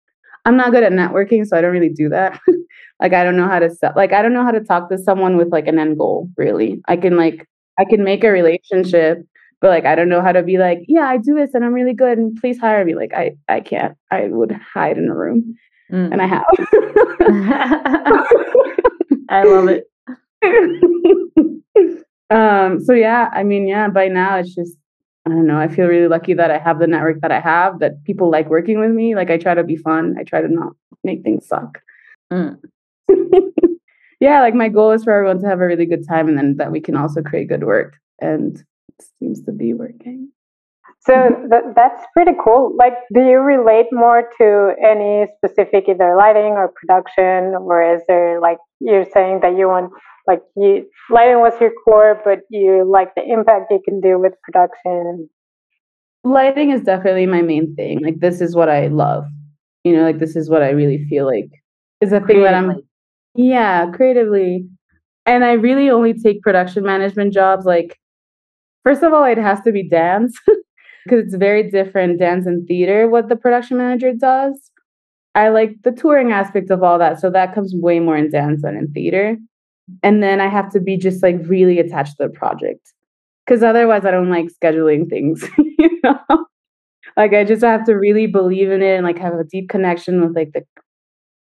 i'm 0.46 0.58
not 0.58 0.72
good 0.72 0.84
at 0.84 0.92
networking 0.92 1.46
so 1.46 1.56
i 1.56 1.62
don't 1.62 1.72
really 1.72 1.90
do 1.90 2.10
that 2.10 2.40
like 3.04 3.14
I 3.14 3.24
don't 3.24 3.38
know 3.38 3.48
how 3.48 3.60
to 3.60 3.70
set 3.70 3.96
like 3.96 4.12
I 4.14 4.22
don't 4.22 4.34
know 4.34 4.44
how 4.44 4.52
to 4.52 4.62
talk 4.62 4.90
to 4.90 4.98
someone 4.98 5.38
with 5.38 5.52
like 5.52 5.68
an 5.68 5.78
end 5.78 5.98
goal 5.98 6.30
really. 6.38 6.82
I 6.88 6.98
can 6.98 7.18
like 7.18 7.48
I 7.78 7.86
can 7.86 8.04
make 8.04 8.24
a 8.24 8.32
relationship, 8.32 9.24
but 9.62 9.70
like 9.70 9.86
I 9.86 9.94
don't 9.96 10.10
know 10.10 10.22
how 10.22 10.32
to 10.32 10.42
be 10.42 10.58
like, 10.58 10.80
yeah, 10.88 11.08
I 11.08 11.18
do 11.18 11.36
this 11.36 11.54
and 11.54 11.64
I'm 11.66 11.74
really 11.74 11.94
good 11.94 12.18
and 12.18 12.36
please 12.40 12.58
hire 12.58 12.84
me. 12.86 12.96
Like 12.96 13.14
I 13.14 13.36
I 13.50 13.60
can't. 13.60 13.96
I 14.10 14.28
would 14.28 14.52
hide 14.52 14.98
in 14.98 15.10
a 15.10 15.16
room. 15.16 15.56
Mm. 15.92 16.14
And 16.14 16.22
I 16.22 16.28
have. 16.28 16.46
I 19.30 19.44
love 19.44 19.68
it. 19.68 19.84
um 22.30 22.80
so 22.80 22.94
yeah, 22.94 23.30
I 23.34 23.44
mean 23.44 23.68
yeah, 23.68 23.90
by 23.90 24.08
now 24.08 24.38
it's 24.38 24.56
just 24.56 24.78
I 25.26 25.30
don't 25.30 25.48
know. 25.48 25.58
I 25.58 25.70
feel 25.70 25.88
really 25.88 26.08
lucky 26.08 26.34
that 26.34 26.52
I 26.52 26.58
have 26.58 26.80
the 26.80 26.88
network 26.88 27.22
that 27.22 27.32
I 27.32 27.40
have, 27.40 27.80
that 27.80 28.04
people 28.04 28.30
like 28.30 28.50
working 28.50 28.80
with 28.80 28.92
me. 28.92 29.16
Like 29.16 29.30
I 29.30 29.38
try 29.38 29.54
to 29.54 29.64
be 29.64 29.78
fun. 29.78 30.16
I 30.20 30.24
try 30.24 30.42
to 30.42 30.50
not 30.50 30.74
make 31.04 31.24
things 31.24 31.48
suck. 31.48 31.80
Mm. 32.32 32.60
yeah, 34.20 34.42
like 34.42 34.54
my 34.54 34.68
goal 34.68 34.92
is 34.92 35.04
for 35.04 35.14
everyone 35.14 35.40
to 35.42 35.48
have 35.48 35.62
a 35.62 35.66
really 35.66 35.86
good 35.86 36.06
time 36.08 36.28
and 36.28 36.38
then 36.38 36.58
that 36.58 36.72
we 36.72 36.82
can 36.82 36.98
also 36.98 37.22
create 37.22 37.48
good 37.48 37.64
work. 37.64 37.96
And 38.20 38.58
it 38.58 39.06
seems 39.20 39.42
to 39.44 39.54
be 39.54 39.74
working. 39.74 40.30
So 41.06 41.30
th- 41.52 41.76
that's 41.76 42.06
pretty 42.14 42.32
cool. 42.44 42.74
Like, 42.78 42.94
do 43.14 43.22
you 43.22 43.40
relate 43.40 43.88
more 43.92 44.30
to 44.38 44.74
any 44.82 45.28
specific 45.38 45.90
either 45.90 46.16
lighting 46.16 46.54
or 46.54 46.72
production, 46.74 47.56
or 47.56 47.96
is 47.96 48.02
there 48.08 48.40
like 48.40 48.58
you're 48.80 49.06
saying 49.14 49.42
that 49.42 49.58
you 49.58 49.68
want 49.68 49.92
like 50.28 50.42
you 50.56 50.86
lighting 51.10 51.40
was 51.40 51.54
your 51.60 51.72
core, 51.84 52.22
but 52.24 52.40
you 52.50 52.90
like 52.90 53.14
the 53.16 53.24
impact 53.24 53.72
you 53.72 53.82
can 53.84 54.00
do 54.02 54.20
with 54.20 54.34
production? 54.44 55.30
Lighting 56.24 56.72
is 56.72 56.82
definitely 56.82 57.26
my 57.26 57.42
main 57.42 57.76
thing. 57.76 58.02
Like, 58.02 58.20
this 58.20 58.40
is 58.40 58.56
what 58.56 58.70
I 58.70 58.88
love. 58.88 59.26
You 59.84 59.94
know, 59.94 60.04
like 60.04 60.20
this 60.20 60.38
is 60.38 60.50
what 60.50 60.64
I 60.64 60.70
really 60.70 61.06
feel 61.10 61.26
like 61.26 61.50
is 62.00 62.14
a 62.14 62.22
thing 62.22 62.42
that 62.44 62.54
I'm 62.54 62.82
yeah, 63.36 63.90
creatively. 63.92 64.68
And 65.26 65.44
I 65.44 65.54
really 65.54 65.90
only 65.90 66.14
take 66.14 66.42
production 66.42 66.84
management 66.84 67.34
jobs 67.34 67.66
like 67.66 67.98
first 68.84 69.04
of 69.04 69.14
all, 69.14 69.24
it 69.24 69.38
has 69.38 69.62
to 69.62 69.72
be 69.72 69.88
dance 69.88 70.38
because 71.06 71.26
it's 71.26 71.36
very 71.36 71.70
different 71.70 72.20
dance 72.20 72.46
and 72.46 72.68
theater 72.68 73.10
what 73.10 73.30
the 73.30 73.36
production 73.36 73.78
manager 73.78 74.14
does. 74.14 74.72
I 75.36 75.50
like 75.50 75.76
the 75.84 75.92
touring 75.92 76.32
aspect 76.32 76.70
of 76.70 76.84
all 76.84 77.00
that. 77.00 77.20
So 77.20 77.32
that 77.32 77.56
comes 77.56 77.74
way 77.76 78.00
more 78.00 78.16
in 78.16 78.30
dance 78.30 78.62
than 78.62 78.78
in 78.78 78.92
theater. 78.92 79.38
And 80.02 80.24
then 80.24 80.40
I 80.42 80.48
have 80.48 80.72
to 80.72 80.80
be 80.80 80.98
just 80.98 81.22
like 81.24 81.36
really 81.44 81.80
attached 81.80 82.18
to 82.18 82.24
the 82.24 82.30
project. 82.30 82.94
Cause 83.48 83.62
otherwise 83.62 84.06
I 84.06 84.12
don't 84.12 84.30
like 84.30 84.48
scheduling 84.48 85.10
things, 85.10 85.44
you 85.58 86.00
know? 86.04 86.46
Like 87.18 87.34
I 87.34 87.44
just 87.44 87.64
have 87.64 87.86
to 87.86 87.94
really 87.94 88.26
believe 88.26 88.72
in 88.72 88.82
it 88.82 88.96
and 88.96 89.06
like 89.06 89.20
have 89.20 89.34
a 89.34 89.44
deep 89.44 89.70
connection 89.70 90.22
with 90.22 90.36
like 90.36 90.54
the 90.54 90.64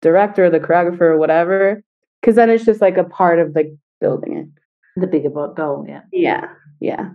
director 0.01 0.45
or 0.45 0.49
the 0.49 0.60
choreographer 0.60 1.01
or 1.01 1.17
whatever. 1.17 1.82
Cause 2.21 2.36
then 2.36 2.49
it's 2.49 2.65
just 2.65 2.82
like 2.82 2.97
a 2.97 3.03
part 3.06 3.39
of 3.39 3.56
like 3.56 3.71
building 4.01 4.38
it. 4.38 5.01
The 5.01 5.08
bigger 5.08 5.29
goal, 5.29 5.86
yeah. 5.88 6.01
Yeah. 6.12 6.47
Yeah. 6.79 7.10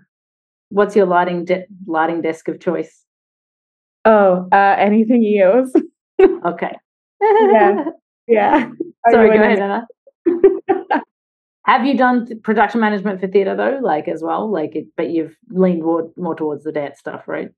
What's 0.71 0.97
your 0.97 1.07
lighting 1.07 1.45
de- 1.45 1.67
lighting 1.87 2.23
desk 2.23 2.49
of 2.49 2.61
choice? 2.61 3.05
Oh, 4.05 4.49
uh, 4.53 4.75
anything 4.79 5.23
EOS. 5.23 5.73
okay. 6.47 6.77
yeah. 7.21 7.85
Yeah. 8.31 8.71
Sorry, 9.11 9.31
go 9.31 9.43
ahead, 9.43 9.59
Anna. 9.59 11.03
Have 11.69 11.85
you 11.85 11.99
done 11.99 12.27
production 12.43 12.81
management 12.81 13.21
for 13.21 13.27
theatre 13.27 13.55
though, 13.55 13.79
like 13.83 14.09
as 14.09 14.23
well, 14.23 14.51
like 14.51 14.75
it, 14.75 14.87
but 14.97 15.11
you've 15.11 15.37
leaned 15.51 15.83
more 15.83 16.11
more 16.17 16.35
towards 16.35 16.65
the 16.65 16.73
dance 16.73 16.99
stuff, 16.99 17.29
right? 17.29 17.51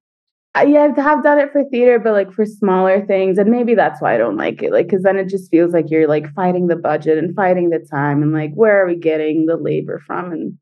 Uh, 0.56 0.64
yeah, 0.66 0.88
I 0.96 1.00
have 1.00 1.22
done 1.22 1.38
it 1.38 1.52
for 1.52 1.62
theater, 1.70 2.00
but 2.00 2.12
like 2.12 2.32
for 2.32 2.44
smaller 2.44 3.06
things, 3.06 3.38
and 3.38 3.48
maybe 3.52 3.76
that's 3.76 4.02
why 4.02 4.14
I 4.14 4.18
don't 4.18 4.36
like 4.36 4.64
it. 4.64 4.72
Like, 4.72 4.88
because 4.88 5.04
then 5.04 5.16
it 5.16 5.28
just 5.28 5.48
feels 5.48 5.72
like 5.72 5.90
you're 5.90 6.08
like 6.08 6.34
fighting 6.34 6.66
the 6.66 6.74
budget 6.74 7.18
and 7.18 7.36
fighting 7.36 7.70
the 7.70 7.78
time, 7.78 8.20
and 8.20 8.32
like 8.32 8.52
where 8.54 8.82
are 8.82 8.86
we 8.88 8.96
getting 8.96 9.46
the 9.46 9.56
labor 9.56 10.02
from? 10.04 10.32
And 10.32 10.58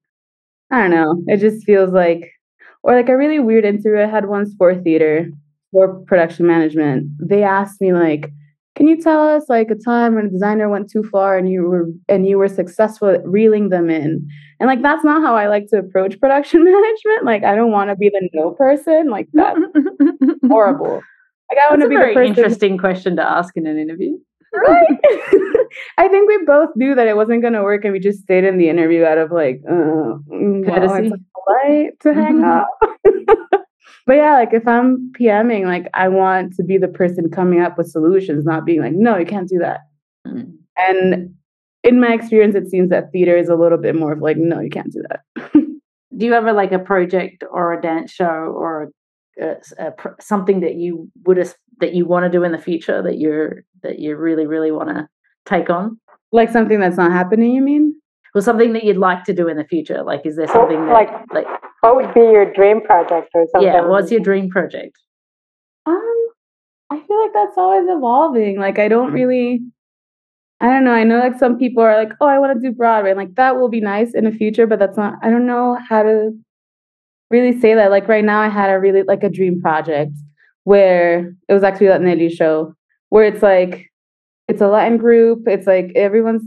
I 0.71 0.83
don't 0.83 0.91
know. 0.91 1.23
It 1.27 1.39
just 1.39 1.65
feels 1.65 1.91
like, 1.91 2.31
or 2.83 2.95
like 2.95 3.09
a 3.09 3.17
really 3.17 3.39
weird 3.39 3.65
interview 3.65 3.99
I 3.99 4.07
had 4.07 4.27
once 4.29 4.53
for 4.59 4.75
theater 4.75 5.31
for 5.73 6.01
production 6.05 6.47
management. 6.47 7.11
They 7.19 7.43
asked 7.45 7.81
me 7.81 7.95
like, 7.95 8.31
can 8.79 8.87
you 8.87 8.97
tell 8.97 9.21
us 9.21 9.43
like 9.49 9.71
a 9.71 9.75
time 9.75 10.15
when 10.15 10.27
a 10.27 10.31
designer 10.31 10.69
went 10.69 10.89
too 10.89 11.03
far 11.03 11.37
and 11.37 11.51
you 11.51 11.63
were 11.63 11.89
and 12.09 12.29
you 12.29 12.39
were 12.39 12.47
successful 12.47 13.09
at 13.09 13.27
reeling 13.27 13.71
them 13.71 13.91
in? 13.91 14.25
And 14.61 14.69
like 14.69 14.83
that's 14.83 15.03
not 15.05 15.21
how 15.21 15.35
i 15.35 15.49
like 15.49 15.67
to 15.71 15.79
approach 15.79 16.19
production 16.21 16.63
management. 16.73 17.25
Like 17.25 17.43
i 17.43 17.57
don't 17.57 17.73
want 17.73 17.91
to 17.91 17.97
be 17.97 18.09
the 18.09 18.31
no 18.33 18.53
person. 18.53 19.11
Like 19.11 19.27
that's 19.33 19.59
horrible. 20.47 21.03
Like 21.51 21.59
i 21.59 21.69
want 21.71 21.83
to 21.83 21.89
be 21.89 21.97
a 21.97 21.99
very 21.99 22.15
the 22.15 22.21
person 22.21 22.37
interesting 22.37 22.79
question 22.79 23.17
to 23.17 23.23
ask 23.23 23.57
in 23.57 23.67
an 23.67 23.79
interview. 23.79 24.17
Right? 24.55 24.99
I 25.99 26.07
think 26.07 26.29
we 26.29 26.45
both 26.47 26.71
knew 26.77 26.95
that 26.95 27.09
it 27.09 27.17
wasn't 27.17 27.43
going 27.43 27.55
to 27.55 27.65
work 27.65 27.85
and 27.85 27.93
we 27.93 27.99
just 27.99 28.21
stayed 28.21 28.45
in 28.45 28.59
the 28.59 28.69
interview 28.69 29.05
out 29.05 29.19
of 29.19 29.33
like 29.33 29.61
uh, 29.69 30.19
courtesy. 30.65 31.11
well, 31.11 31.91
to 32.01 32.15
hang 32.15 32.45
up 32.45 32.69
but 34.09 34.17
yeah, 34.17 34.33
like 34.33 34.55
if 34.55 34.67
I'm 34.67 35.13
PMing, 35.21 35.67
like 35.67 35.87
I 35.93 36.09
want 36.09 36.55
to 36.55 36.63
be 36.63 36.79
the 36.79 36.89
person 36.89 37.29
coming 37.29 37.61
up 37.61 37.77
with 37.77 37.91
solutions, 37.91 38.47
not 38.47 38.65
being 38.65 38.81
like, 38.81 38.95
no, 38.95 39.19
you 39.19 39.27
can't 39.27 39.47
do 39.47 39.59
that. 39.59 39.81
Mm. 40.27 40.55
And 40.79 41.35
in 41.85 42.01
my 42.01 42.15
experience, 42.15 42.55
it 42.55 42.71
seems 42.71 42.89
that 42.89 43.13
theater 43.13 43.37
is 43.37 43.51
a 43.51 43.55
little 43.55 43.77
bit 43.77 43.95
more 43.95 44.15
of 44.15 44.23
like, 44.23 44.39
no, 44.39 44.61
you 44.61 44.71
can't 44.71 44.91
do 44.91 45.05
that. 45.11 45.53
do 45.53 46.25
you 46.25 46.33
ever 46.33 46.55
like 46.55 46.73
a 46.73 46.79
project 46.79 47.45
or 47.51 47.75
a 47.75 47.83
dance 47.83 48.11
show 48.11 48.25
or 48.25 48.91
a, 49.39 49.45
a, 49.45 49.57
a, 49.89 49.93
something 50.23 50.61
that 50.61 50.77
you 50.77 51.11
would 51.27 51.37
that 51.81 51.93
you 51.93 52.07
want 52.07 52.25
to 52.25 52.31
do 52.31 52.45
in 52.45 52.53
the 52.53 52.59
future 52.59 53.03
that 53.03 53.19
you're 53.19 53.63
that 53.83 53.99
you 53.99 54.17
really 54.17 54.47
really 54.47 54.71
want 54.71 54.89
to 54.89 55.07
take 55.45 55.69
on? 55.69 56.01
Like 56.33 56.49
something 56.49 56.81
that's 56.81 56.97
not 56.97 57.13
happening, 57.13 57.53
you 57.53 57.61
mean? 57.61 57.98
Well, 58.39 58.45
something 58.45 58.73
that 58.75 58.85
you'd 58.85 58.99
like 58.99 59.25
to 59.25 59.35
do 59.35 59.49
in 59.49 59.57
the 59.57 59.65
future. 59.65 60.05
Like, 60.05 60.25
is 60.25 60.37
there 60.37 60.47
something 60.47 60.87
that, 60.87 60.93
like 60.93 61.11
like 61.33 61.47
what 61.81 61.97
would 61.97 62.15
be 62.15 62.21
your 62.21 62.53
dream 62.53 62.81
project 62.81 63.31
or 63.35 63.49
something? 63.51 63.69
Yeah, 63.69 63.85
what's 63.85 64.13
your 64.13 64.21
dream 64.21 64.49
project? 64.49 64.97
Um, 65.87 66.19
I 66.89 67.01
feel 67.01 67.21
like 67.21 67.33
that's 67.35 67.59
always 67.59 67.89
evolving. 67.89 68.61
Like 68.61 68.79
I 68.79 68.87
don't 68.87 69.13
really 69.13 69.61
I 70.61 70.67
don't 70.67 70.85
know. 70.85 70.93
I 70.93 71.03
know 71.03 71.19
like 71.19 71.37
some 71.37 71.59
people 71.59 71.83
are 71.83 71.97
like, 71.97 72.13
"Oh, 72.21 72.29
I 72.29 72.39
want 72.39 72.55
to 72.55 72.61
do 72.61 72.73
Broadway." 72.73 73.11
And 73.11 73.19
like 73.19 73.35
that 73.35 73.57
will 73.57 73.69
be 73.69 73.81
nice 73.81 74.15
in 74.15 74.23
the 74.23 74.31
future, 74.31 74.69
but 74.69 74.79
that's 74.79 74.97
not 74.97 75.15
I 75.21 75.31
don't 75.31 75.49
know 75.49 75.77
how 75.89 76.05
to 76.05 76.31
really 77.33 77.59
say 77.59 77.75
that. 77.75 77.91
Like 77.91 78.07
right 78.07 78.25
now 78.25 78.39
I 78.41 78.49
had 78.49 78.71
a 78.71 78.79
really 78.79 79.03
like 79.03 79.25
a 79.25 79.29
dream 79.29 79.61
project 79.61 80.13
where 80.63 81.35
it 81.49 81.53
was 81.53 81.65
actually 81.65 81.89
that 81.89 82.03
Nelly 82.03 82.31
show 82.31 82.73
where 83.09 83.25
it's 83.25 83.43
like 83.43 83.91
it's 84.47 84.61
a 84.61 84.69
Latin 84.69 84.97
group, 84.97 85.49
it's 85.49 85.67
like 85.67 85.91
everyone's 85.97 86.45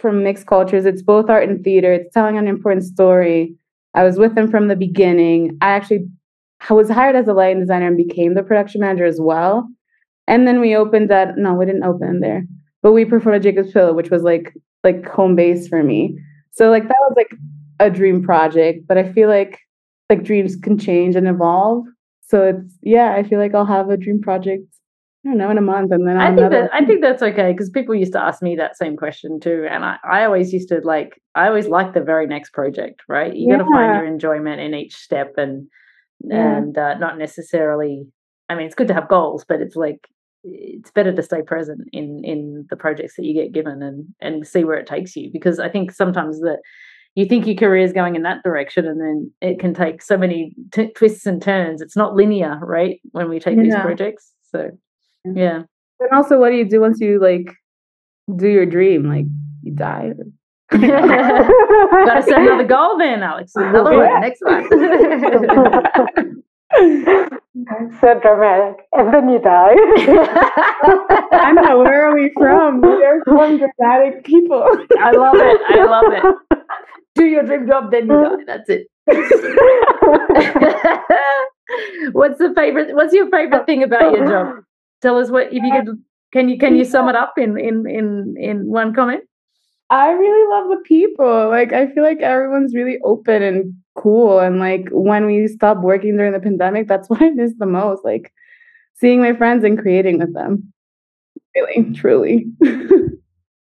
from 0.00 0.22
mixed 0.22 0.46
cultures. 0.46 0.86
It's 0.86 1.02
both 1.02 1.28
art 1.28 1.48
and 1.48 1.62
theater. 1.62 1.92
It's 1.92 2.12
telling 2.12 2.38
an 2.38 2.48
important 2.48 2.84
story 2.84 3.54
I 3.94 4.04
was 4.04 4.18
with 4.18 4.34
them 4.34 4.50
from 4.50 4.68
the 4.68 4.76
beginning. 4.76 5.58
I 5.60 5.70
actually 5.70 6.06
I 6.68 6.74
was 6.74 6.90
hired 6.90 7.16
as 7.16 7.26
a 7.26 7.32
lighting 7.32 7.60
designer 7.60 7.86
and 7.86 7.96
became 7.96 8.34
the 8.34 8.42
production 8.42 8.80
manager 8.82 9.04
as 9.04 9.20
well. 9.20 9.68
And 10.26 10.46
then 10.46 10.60
we 10.60 10.76
opened 10.76 11.10
that. 11.10 11.36
No, 11.36 11.54
we 11.54 11.66
didn't 11.66 11.84
open 11.84 12.20
there, 12.20 12.44
but 12.82 12.92
we 12.92 13.04
performed 13.04 13.36
at 13.36 13.42
Jacob's 13.42 13.72
Pillow, 13.72 13.92
which 13.92 14.10
was 14.10 14.22
like 14.22 14.54
like 14.84 15.06
home 15.08 15.34
base 15.34 15.68
for 15.68 15.82
me. 15.82 16.18
So 16.52 16.70
like 16.70 16.84
that 16.84 16.96
was 17.00 17.14
like 17.16 17.34
a 17.80 17.90
dream 17.90 18.22
project. 18.22 18.86
But 18.86 18.98
I 18.98 19.12
feel 19.12 19.28
like 19.28 19.58
like 20.08 20.24
dreams 20.24 20.56
can 20.56 20.78
change 20.78 21.16
and 21.16 21.26
evolve. 21.26 21.86
So 22.22 22.44
it's 22.44 22.78
yeah, 22.82 23.14
I 23.14 23.22
feel 23.22 23.38
like 23.38 23.54
I'll 23.54 23.64
have 23.64 23.90
a 23.90 23.96
dream 23.96 24.20
project 24.20 24.64
I 25.24 25.28
don't 25.28 25.38
know, 25.38 25.50
in 25.50 25.58
a 25.58 25.62
month, 25.62 25.92
and 25.92 26.08
then 26.08 26.16
I 26.16 26.34
think 26.34 26.50
that 26.50 26.70
I 26.72 26.82
think 26.84 27.02
that's 27.02 27.22
okay 27.22 27.52
because 27.52 27.68
people 27.68 27.94
used 27.94 28.14
to 28.14 28.20
ask 28.20 28.40
me 28.40 28.56
that 28.56 28.78
same 28.78 28.96
question 28.96 29.38
too, 29.38 29.66
and 29.70 29.84
I, 29.84 29.98
I 30.02 30.24
always 30.24 30.50
used 30.50 30.70
to 30.70 30.80
like 30.82 31.20
I 31.34 31.46
always 31.46 31.68
like 31.68 31.92
the 31.92 32.00
very 32.00 32.26
next 32.26 32.54
project, 32.54 33.02
right? 33.06 33.34
You 33.34 33.48
yeah. 33.48 33.58
got 33.58 33.64
to 33.64 33.70
find 33.70 33.94
your 33.96 34.06
enjoyment 34.06 34.62
in 34.62 34.72
each 34.72 34.94
step, 34.96 35.34
and 35.36 35.68
yeah. 36.20 36.56
and 36.56 36.78
uh, 36.78 36.96
not 36.96 37.18
necessarily. 37.18 38.06
I 38.48 38.54
mean, 38.54 38.64
it's 38.64 38.74
good 38.74 38.88
to 38.88 38.94
have 38.94 39.08
goals, 39.08 39.44
but 39.46 39.60
it's 39.60 39.76
like 39.76 40.08
it's 40.42 40.90
better 40.90 41.12
to 41.12 41.22
stay 41.22 41.42
present 41.42 41.86
in 41.92 42.24
in 42.24 42.66
the 42.70 42.76
projects 42.76 43.16
that 43.16 43.24
you 43.24 43.34
get 43.34 43.52
given 43.52 43.82
and 43.82 44.06
and 44.20 44.46
see 44.46 44.64
where 44.64 44.78
it 44.78 44.86
takes 44.86 45.14
you 45.16 45.30
because 45.30 45.58
I 45.58 45.68
think 45.68 45.92
sometimes 45.92 46.40
that 46.40 46.60
you 47.14 47.26
think 47.26 47.46
your 47.46 47.56
career 47.56 47.84
is 47.84 47.92
going 47.92 48.16
in 48.16 48.22
that 48.22 48.42
direction 48.42 48.86
and 48.86 49.00
then 49.00 49.30
it 49.42 49.58
can 49.58 49.74
take 49.74 50.00
so 50.00 50.16
many 50.16 50.54
t- 50.72 50.92
twists 50.92 51.26
and 51.26 51.42
turns. 51.42 51.82
It's 51.82 51.96
not 51.96 52.14
linear, 52.14 52.58
right? 52.62 53.00
When 53.10 53.28
we 53.28 53.38
take 53.38 53.56
yeah. 53.56 53.64
these 53.64 53.74
projects, 53.74 54.32
so 54.50 54.70
yeah. 55.24 55.62
And 56.00 56.10
also, 56.12 56.38
what 56.38 56.50
do 56.50 56.56
you 56.56 56.68
do 56.68 56.80
once 56.80 57.00
you 57.00 57.20
like 57.20 57.54
do 58.36 58.48
your 58.48 58.66
dream? 58.66 59.04
Like 59.08 59.26
you 59.62 59.72
die? 59.74 60.12
Or... 60.18 60.24
Gotta 60.78 62.22
set 62.22 62.40
another 62.40 62.64
goal 62.68 62.96
then, 62.98 63.22
Alex. 63.22 63.52
Another 63.54 63.96
one, 63.96 64.20
next 64.20 64.40
one. 64.42 64.68
so 68.00 68.20
dramatic. 68.20 68.86
And 68.92 69.12
then 69.12 69.28
you 69.28 69.40
die. 69.40 69.74
I 71.32 71.52
know, 71.52 71.78
where 71.80 72.08
are 72.08 72.14
we 72.14 72.30
from? 72.34 72.80
We're 72.80 73.24
from 73.24 73.58
dramatic 73.58 74.24
people. 74.24 74.62
I 75.00 75.10
love 75.10 75.34
it. 75.34 75.60
I 75.68 75.84
love 75.84 76.12
it. 76.12 76.24
Do 77.16 77.24
your 77.24 77.42
dream 77.42 77.66
job, 77.66 77.90
then 77.90 78.06
you 78.06 78.22
die. 78.22 78.44
That's 78.46 78.70
it. 78.70 78.86
what's 82.12 82.38
the 82.38 82.52
favorite 82.54 82.94
what's 82.94 83.12
your 83.12 83.28
favorite 83.28 83.66
thing 83.66 83.82
about 83.82 84.12
your 84.12 84.26
job? 84.26 84.62
Tell 85.02 85.18
us 85.18 85.30
what 85.30 85.52
if 85.52 85.62
you 85.62 85.72
could 85.72 86.02
can 86.32 86.48
you 86.48 86.58
can 86.58 86.76
you 86.76 86.84
sum 86.84 87.08
it 87.08 87.16
up 87.16 87.34
in 87.36 87.58
in 87.58 87.88
in 87.88 88.34
in 88.38 88.66
one 88.66 88.94
comment? 88.94 89.24
I 89.88 90.10
really 90.10 90.48
love 90.50 90.68
the 90.68 90.82
people. 90.84 91.48
Like 91.48 91.72
i 91.72 91.86
feel 91.88 92.02
like 92.02 92.20
everyone's 92.20 92.74
really 92.74 92.98
open 93.04 93.42
and 93.42 93.74
cool 93.96 94.38
and 94.38 94.58
like 94.58 94.88
when 94.90 95.26
we 95.26 95.46
stopped 95.48 95.80
working 95.80 96.16
during 96.16 96.32
the 96.32 96.40
pandemic 96.40 96.86
that's 96.86 97.10
what 97.10 97.20
i 97.20 97.28
miss 97.30 97.52
the 97.58 97.66
most 97.66 98.04
like 98.04 98.32
seeing 98.94 99.20
my 99.20 99.34
friends 99.34 99.64
and 99.64 99.78
creating 99.78 100.18
with 100.18 100.32
them. 100.32 100.72
Really 101.54 101.92
truly. 101.94 102.46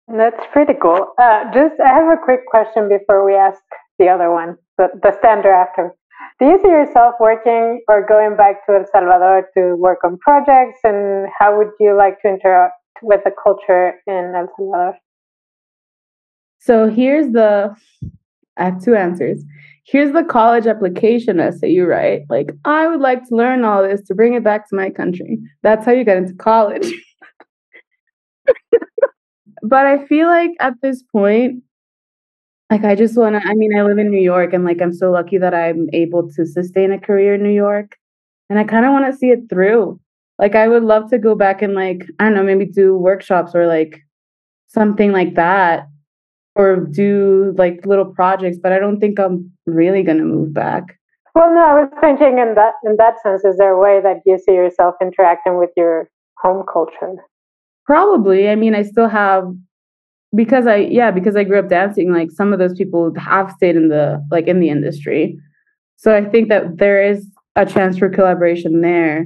That's 0.07 0.45
pretty 0.51 0.73
cool. 0.79 1.13
Uh, 1.17 1.45
just 1.53 1.79
i 1.79 1.89
have 1.89 2.11
a 2.11 2.21
quick 2.23 2.45
question 2.45 2.89
before 2.89 3.25
we 3.25 3.33
ask 3.33 3.61
the 3.97 4.09
other 4.09 4.31
one 4.31 4.57
the, 4.77 4.87
the 5.01 5.15
standard 5.19 5.53
after 5.53 5.93
do 6.39 6.45
you 6.45 6.59
see 6.61 6.69
yourself 6.69 7.15
working 7.19 7.81
or 7.87 8.05
going 8.05 8.35
back 8.35 8.65
to 8.65 8.73
El 8.73 8.85
Salvador 8.91 9.49
to 9.57 9.75
work 9.75 9.99
on 10.03 10.17
projects? 10.17 10.79
And 10.83 11.27
how 11.37 11.57
would 11.57 11.71
you 11.79 11.95
like 11.97 12.21
to 12.21 12.29
interact 12.29 12.75
with 13.01 13.21
the 13.23 13.31
culture 13.31 13.95
in 14.07 14.33
El 14.35 14.47
Salvador? 14.57 14.97
So 16.59 16.89
here's 16.89 17.31
the 17.31 17.75
I 18.57 18.65
have 18.65 18.83
two 18.83 18.95
answers. 18.95 19.43
Here's 19.85 20.13
the 20.13 20.23
college 20.23 20.65
application 20.65 21.39
essay 21.39 21.69
you 21.69 21.85
write. 21.85 22.21
Like, 22.29 22.51
I 22.63 22.87
would 22.87 23.01
like 23.01 23.27
to 23.27 23.35
learn 23.35 23.65
all 23.65 23.83
this 23.83 24.01
to 24.07 24.15
bring 24.15 24.33
it 24.33 24.43
back 24.43 24.69
to 24.69 24.75
my 24.75 24.89
country. 24.89 25.39
That's 25.61 25.85
how 25.85 25.91
you 25.91 26.05
get 26.05 26.17
into 26.17 26.33
college. 26.35 26.93
but 29.63 29.85
I 29.85 30.05
feel 30.05 30.27
like 30.27 30.51
at 30.59 30.75
this 30.81 31.03
point, 31.11 31.63
like 32.73 32.85
I 32.85 32.95
just 32.95 33.15
want 33.15 33.35
to 33.35 33.47
I 33.47 33.53
mean 33.53 33.77
I 33.77 33.83
live 33.83 33.99
in 33.99 34.09
New 34.09 34.25
York 34.33 34.51
and 34.51 34.65
like 34.65 34.81
I'm 34.81 34.93
so 34.93 35.11
lucky 35.11 35.37
that 35.37 35.53
I'm 35.53 35.87
able 35.93 36.27
to 36.31 36.43
sustain 36.43 36.91
a 36.91 36.99
career 36.99 37.35
in 37.35 37.43
New 37.43 37.57
York 37.65 37.95
and 38.49 38.57
I 38.57 38.63
kind 38.63 38.83
of 38.83 38.91
want 38.91 39.05
to 39.05 39.15
see 39.15 39.29
it 39.29 39.47
through. 39.47 39.99
Like 40.39 40.55
I 40.55 40.67
would 40.67 40.81
love 40.81 41.11
to 41.11 41.19
go 41.19 41.35
back 41.35 41.61
and 41.61 41.75
like 41.75 42.03
I 42.17 42.23
don't 42.23 42.33
know 42.33 42.41
maybe 42.43 42.65
do 42.65 42.95
workshops 42.97 43.53
or 43.53 43.67
like 43.67 44.01
something 44.65 45.11
like 45.11 45.35
that 45.35 45.87
or 46.55 46.77
do 46.77 47.53
like 47.59 47.85
little 47.85 48.05
projects 48.05 48.57
but 48.57 48.71
I 48.71 48.79
don't 48.79 48.99
think 48.99 49.19
I'm 49.19 49.51
really 49.67 50.01
going 50.01 50.17
to 50.17 50.23
move 50.23 50.51
back. 50.51 50.97
Well, 51.35 51.53
no, 51.53 51.61
I 51.61 51.73
was 51.81 51.89
thinking 52.01 52.39
in 52.39 52.55
that 52.55 52.73
in 52.85 52.95
that 52.97 53.21
sense 53.21 53.45
is 53.45 53.57
there 53.57 53.73
a 53.73 53.79
way 53.79 54.01
that 54.01 54.21
you 54.25 54.39
see 54.39 54.53
yourself 54.53 54.95
interacting 54.99 55.59
with 55.59 55.69
your 55.77 56.09
home 56.39 56.65
culture? 56.71 57.17
Probably. 57.85 58.49
I 58.49 58.55
mean, 58.55 58.73
I 58.73 58.81
still 58.81 59.09
have 59.09 59.53
because 60.35 60.67
I 60.67 60.77
yeah, 60.77 61.11
because 61.11 61.35
I 61.35 61.43
grew 61.43 61.59
up 61.59 61.69
dancing, 61.69 62.11
like 62.11 62.31
some 62.31 62.53
of 62.53 62.59
those 62.59 62.73
people 62.73 63.13
have 63.17 63.51
stayed 63.51 63.75
in 63.75 63.89
the 63.89 64.25
like 64.31 64.47
in 64.47 64.59
the 64.59 64.69
industry. 64.69 65.37
So 65.97 66.15
I 66.15 66.25
think 66.25 66.49
that 66.49 66.77
there 66.77 67.03
is 67.03 67.27
a 67.55 67.65
chance 67.65 67.97
for 67.97 68.09
collaboration 68.09 68.81
there. 68.81 69.25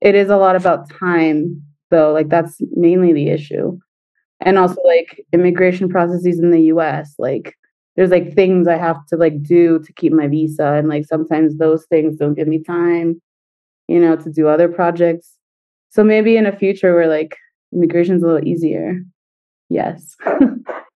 It 0.00 0.14
is 0.14 0.30
a 0.30 0.36
lot 0.36 0.56
about 0.56 0.90
time 0.90 1.62
though, 1.90 2.12
like 2.12 2.28
that's 2.28 2.58
mainly 2.74 3.12
the 3.12 3.28
issue. 3.28 3.78
And 4.40 4.58
also 4.58 4.80
like 4.84 5.24
immigration 5.32 5.88
processes 5.88 6.38
in 6.38 6.50
the 6.50 6.62
US, 6.62 7.14
like 7.18 7.54
there's 7.96 8.10
like 8.10 8.34
things 8.34 8.68
I 8.68 8.76
have 8.76 9.04
to 9.06 9.16
like 9.16 9.42
do 9.42 9.78
to 9.80 9.92
keep 9.92 10.12
my 10.12 10.26
visa 10.28 10.74
and 10.74 10.88
like 10.88 11.04
sometimes 11.06 11.56
those 11.56 11.86
things 11.86 12.16
don't 12.16 12.34
give 12.34 12.48
me 12.48 12.62
time, 12.62 13.20
you 13.88 14.00
know, 14.00 14.16
to 14.16 14.30
do 14.30 14.48
other 14.48 14.68
projects. 14.68 15.36
So 15.90 16.04
maybe 16.04 16.36
in 16.36 16.46
a 16.46 16.56
future 16.56 16.94
where 16.94 17.08
like 17.08 17.36
immigration's 17.72 18.22
a 18.22 18.26
little 18.26 18.46
easier. 18.46 19.00
Yes. 19.68 20.16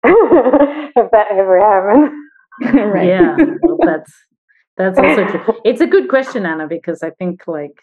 if 0.05 1.11
that 1.11 1.27
ever 1.31 1.59
happened. 1.59 2.11
right. 2.93 3.07
Yeah. 3.07 3.35
Well, 3.61 3.77
that's 3.85 4.13
that's 4.77 4.99
also 4.99 5.25
true. 5.25 5.59
It's 5.63 5.81
a 5.81 5.87
good 5.87 6.09
question, 6.09 6.45
Anna, 6.45 6.67
because 6.67 7.03
I 7.03 7.11
think 7.11 7.43
like 7.47 7.81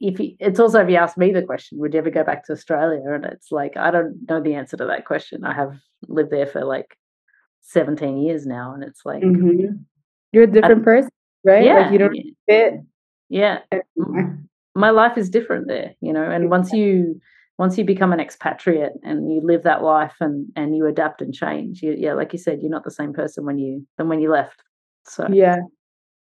if 0.00 0.18
you, 0.20 0.36
it's 0.38 0.60
also 0.60 0.80
if 0.80 0.90
you 0.90 0.96
ask 0.96 1.16
me 1.16 1.32
the 1.32 1.42
question, 1.42 1.78
would 1.78 1.94
you 1.94 2.00
ever 2.00 2.10
go 2.10 2.24
back 2.24 2.44
to 2.46 2.52
Australia? 2.52 3.02
And 3.06 3.24
it's 3.24 3.50
like 3.50 3.76
I 3.76 3.90
don't 3.90 4.16
know 4.28 4.42
the 4.42 4.54
answer 4.54 4.76
to 4.76 4.86
that 4.86 5.06
question. 5.06 5.44
I 5.44 5.54
have 5.54 5.74
lived 6.08 6.30
there 6.30 6.46
for 6.46 6.64
like 6.64 6.96
17 7.62 8.18
years 8.18 8.46
now, 8.46 8.74
and 8.74 8.82
it's 8.82 9.02
like 9.04 9.22
mm-hmm. 9.22 9.76
you're 10.32 10.44
a 10.44 10.46
different 10.46 10.82
I, 10.82 10.84
person, 10.84 11.10
right? 11.44 11.64
Yeah, 11.64 11.80
like 11.80 11.92
you 11.92 11.98
don't 11.98 12.16
fit. 12.48 12.74
Yeah, 13.28 13.58
my 14.74 14.90
life 14.90 15.16
is 15.16 15.30
different 15.30 15.68
there, 15.68 15.94
you 16.00 16.12
know. 16.12 16.28
And 16.28 16.50
once 16.50 16.72
you 16.72 17.20
once 17.60 17.76
you 17.76 17.84
become 17.84 18.10
an 18.10 18.20
expatriate 18.20 18.94
and 19.02 19.30
you 19.30 19.38
live 19.42 19.64
that 19.64 19.82
life 19.82 20.14
and 20.18 20.46
and 20.56 20.74
you 20.74 20.86
adapt 20.86 21.20
and 21.20 21.34
change, 21.34 21.82
you, 21.82 21.94
yeah, 21.96 22.14
like 22.14 22.32
you 22.32 22.38
said, 22.38 22.58
you're 22.62 22.70
not 22.70 22.84
the 22.84 22.90
same 22.90 23.12
person 23.12 23.44
when 23.44 23.58
you 23.58 23.86
than 23.98 24.08
when 24.08 24.18
you 24.18 24.30
left. 24.30 24.62
So 25.06 25.28
yeah, 25.30 25.58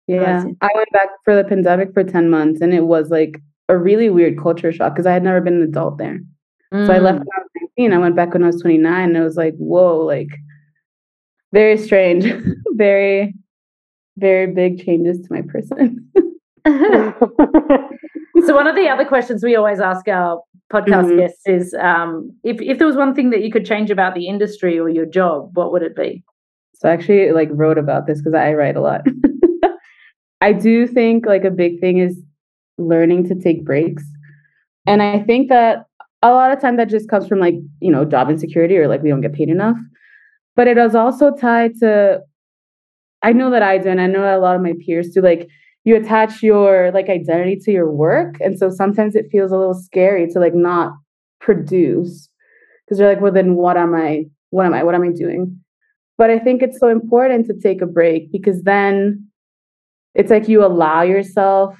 yeah. 0.05 0.43
I 0.61 0.69
went 0.75 0.91
back 0.91 1.07
for 1.23 1.37
the 1.37 1.45
pandemic 1.45 1.93
for 1.93 2.03
10 2.03 2.29
months 2.29 2.59
and 2.59 2.73
it 2.73 2.83
was 2.83 3.09
like 3.09 3.41
a 3.69 3.77
really 3.77 4.09
weird 4.09 4.37
culture 4.37 4.73
shock 4.73 4.93
because 4.93 5.05
I 5.05 5.13
had 5.13 5.23
never 5.23 5.39
been 5.39 5.61
an 5.61 5.63
adult 5.63 5.97
there. 5.97 6.19
Mm. 6.73 6.85
So 6.85 6.91
I 6.91 6.99
left 6.99 7.19
mm. 7.19 7.25
when 7.25 7.37
I 7.37 7.41
was 7.41 7.69
19. 7.77 7.93
I 7.93 7.97
went 7.99 8.15
back 8.17 8.33
when 8.33 8.43
I 8.43 8.47
was 8.47 8.61
29 8.61 9.03
and 9.07 9.15
it 9.15 9.23
was 9.23 9.37
like, 9.37 9.55
whoa, 9.55 9.97
like 9.99 10.31
very 11.53 11.77
strange, 11.77 12.25
very, 12.73 13.33
very 14.17 14.47
big 14.47 14.83
changes 14.83 15.21
to 15.21 15.33
my 15.33 15.43
person. 15.43 16.05
so 18.45 18.55
one 18.55 18.67
of 18.67 18.75
the 18.75 18.89
other 18.89 19.05
questions 19.05 19.41
we 19.41 19.55
always 19.55 19.79
ask 19.79 20.07
our 20.09 20.41
podcast 20.71 21.05
mm-hmm. 21.05 21.17
guests 21.17 21.41
is 21.45 21.73
um, 21.75 22.31
if, 22.43 22.61
if 22.61 22.77
there 22.77 22.87
was 22.87 22.95
one 22.95 23.15
thing 23.15 23.31
that 23.31 23.43
you 23.43 23.51
could 23.51 23.65
change 23.65 23.89
about 23.89 24.15
the 24.15 24.27
industry 24.27 24.77
or 24.79 24.89
your 24.89 25.05
job, 25.05 25.51
what 25.55 25.71
would 25.71 25.81
it 25.81 25.95
be? 25.95 26.23
So 26.75 26.89
I 26.89 26.93
actually 26.93 27.31
like 27.31 27.49
wrote 27.51 27.77
about 27.77 28.07
this 28.07 28.19
because 28.19 28.33
I 28.33 28.53
write 28.53 28.75
a 28.75 28.81
lot. 28.81 29.01
I 30.41 30.53
do 30.53 30.87
think 30.87 31.25
like 31.25 31.43
a 31.43 31.51
big 31.51 31.79
thing 31.79 31.97
is 31.97 32.21
learning 32.77 33.27
to 33.27 33.35
take 33.35 33.65
breaks. 33.65 34.03
And 34.87 35.01
I 35.01 35.19
think 35.23 35.49
that 35.49 35.85
a 36.21 36.31
lot 36.31 36.51
of 36.51 36.61
time 36.61 36.77
that 36.77 36.89
just 36.89 37.09
comes 37.09 37.27
from 37.27 37.39
like, 37.39 37.55
you 37.81 37.91
know, 37.91 38.05
job 38.05 38.29
insecurity 38.29 38.77
or 38.77 38.87
like 38.87 39.01
we 39.01 39.09
don't 39.09 39.21
get 39.21 39.33
paid 39.33 39.49
enough. 39.49 39.77
But 40.55 40.67
it 40.67 40.77
is 40.77 40.95
also 40.95 41.35
tied 41.35 41.75
to 41.79 42.21
I 43.21 43.33
know 43.33 43.49
that 43.51 43.63
I 43.63 43.77
do, 43.77 43.89
and 43.89 43.99
I 43.99 44.07
know 44.07 44.21
that 44.21 44.37
a 44.37 44.39
lot 44.39 44.55
of 44.55 44.61
my 44.61 44.73
peers 44.85 45.09
do, 45.09 45.21
like 45.21 45.49
you 45.85 45.95
attach 45.95 46.43
your 46.43 46.91
like 46.91 47.09
identity 47.09 47.57
to 47.63 47.71
your 47.71 47.91
work. 47.91 48.35
And 48.39 48.57
so 48.57 48.69
sometimes 48.69 49.15
it 49.15 49.27
feels 49.31 49.51
a 49.51 49.57
little 49.57 49.73
scary 49.73 50.27
to 50.31 50.39
like 50.39 50.53
not 50.53 50.93
produce. 51.39 52.29
Because 52.85 52.99
you're 52.99 53.09
like, 53.09 53.21
well, 53.21 53.31
then 53.31 53.55
what 53.55 53.77
am 53.77 53.95
I? 53.95 54.25
What 54.49 54.65
am 54.65 54.73
I? 54.73 54.83
What 54.83 54.95
am 54.95 55.03
I 55.03 55.11
doing? 55.11 55.59
But 56.17 56.29
I 56.29 56.39
think 56.39 56.61
it's 56.61 56.79
so 56.79 56.89
important 56.89 57.45
to 57.47 57.53
take 57.53 57.81
a 57.81 57.85
break 57.85 58.31
because 58.31 58.63
then 58.63 59.29
it's 60.15 60.31
like 60.31 60.47
you 60.47 60.65
allow 60.65 61.01
yourself 61.01 61.75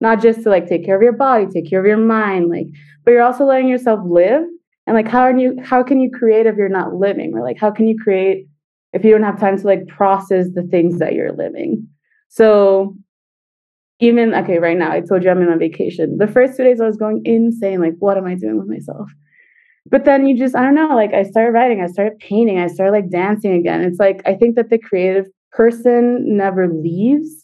not 0.00 0.20
just 0.20 0.42
to 0.42 0.50
like 0.50 0.66
take 0.68 0.84
care 0.84 0.96
of 0.96 1.02
your 1.02 1.12
body 1.12 1.46
take 1.46 1.70
care 1.70 1.80
of 1.80 1.86
your 1.86 1.96
mind 1.96 2.48
like 2.48 2.66
but 3.04 3.12
you're 3.12 3.22
also 3.22 3.44
letting 3.44 3.68
yourself 3.68 4.00
live 4.04 4.42
and 4.86 4.96
like 4.96 5.06
how 5.06 5.20
are 5.20 5.36
you 5.36 5.56
how 5.62 5.82
can 5.82 6.00
you 6.00 6.10
create 6.10 6.46
if 6.46 6.56
you're 6.56 6.68
not 6.68 6.94
living 6.94 7.32
or 7.34 7.42
like 7.42 7.56
how 7.58 7.70
can 7.70 7.86
you 7.86 7.96
create 7.96 8.46
if 8.92 9.04
you 9.04 9.12
don't 9.12 9.22
have 9.22 9.38
time 9.38 9.56
to 9.56 9.66
like 9.66 9.86
process 9.86 10.46
the 10.54 10.64
things 10.64 10.98
that 10.98 11.14
you're 11.14 11.32
living 11.32 11.86
so 12.28 12.96
even 14.02 14.34
okay 14.34 14.58
right 14.58 14.76
now 14.76 14.90
i 14.90 15.00
told 15.00 15.24
you 15.24 15.30
i'm 15.30 15.46
on 15.48 15.58
vacation 15.58 16.16
the 16.18 16.26
first 16.26 16.56
two 16.56 16.64
days 16.64 16.80
i 16.80 16.86
was 16.86 16.96
going 16.96 17.20
insane 17.24 17.80
like 17.80 17.94
what 17.98 18.16
am 18.16 18.26
i 18.26 18.34
doing 18.34 18.58
with 18.58 18.68
myself 18.68 19.10
but 19.86 20.04
then 20.04 20.26
you 20.26 20.36
just 20.36 20.54
i 20.56 20.62
don't 20.62 20.74
know 20.74 20.94
like 20.94 21.14
i 21.14 21.22
started 21.22 21.52
writing 21.52 21.80
i 21.80 21.86
started 21.86 22.18
painting 22.18 22.58
i 22.58 22.66
started 22.66 22.92
like 22.92 23.10
dancing 23.10 23.52
again 23.52 23.80
it's 23.80 23.98
like 23.98 24.20
i 24.26 24.34
think 24.34 24.56
that 24.56 24.70
the 24.70 24.78
creative 24.78 25.26
person 25.52 26.36
never 26.36 26.68
leaves 26.68 27.42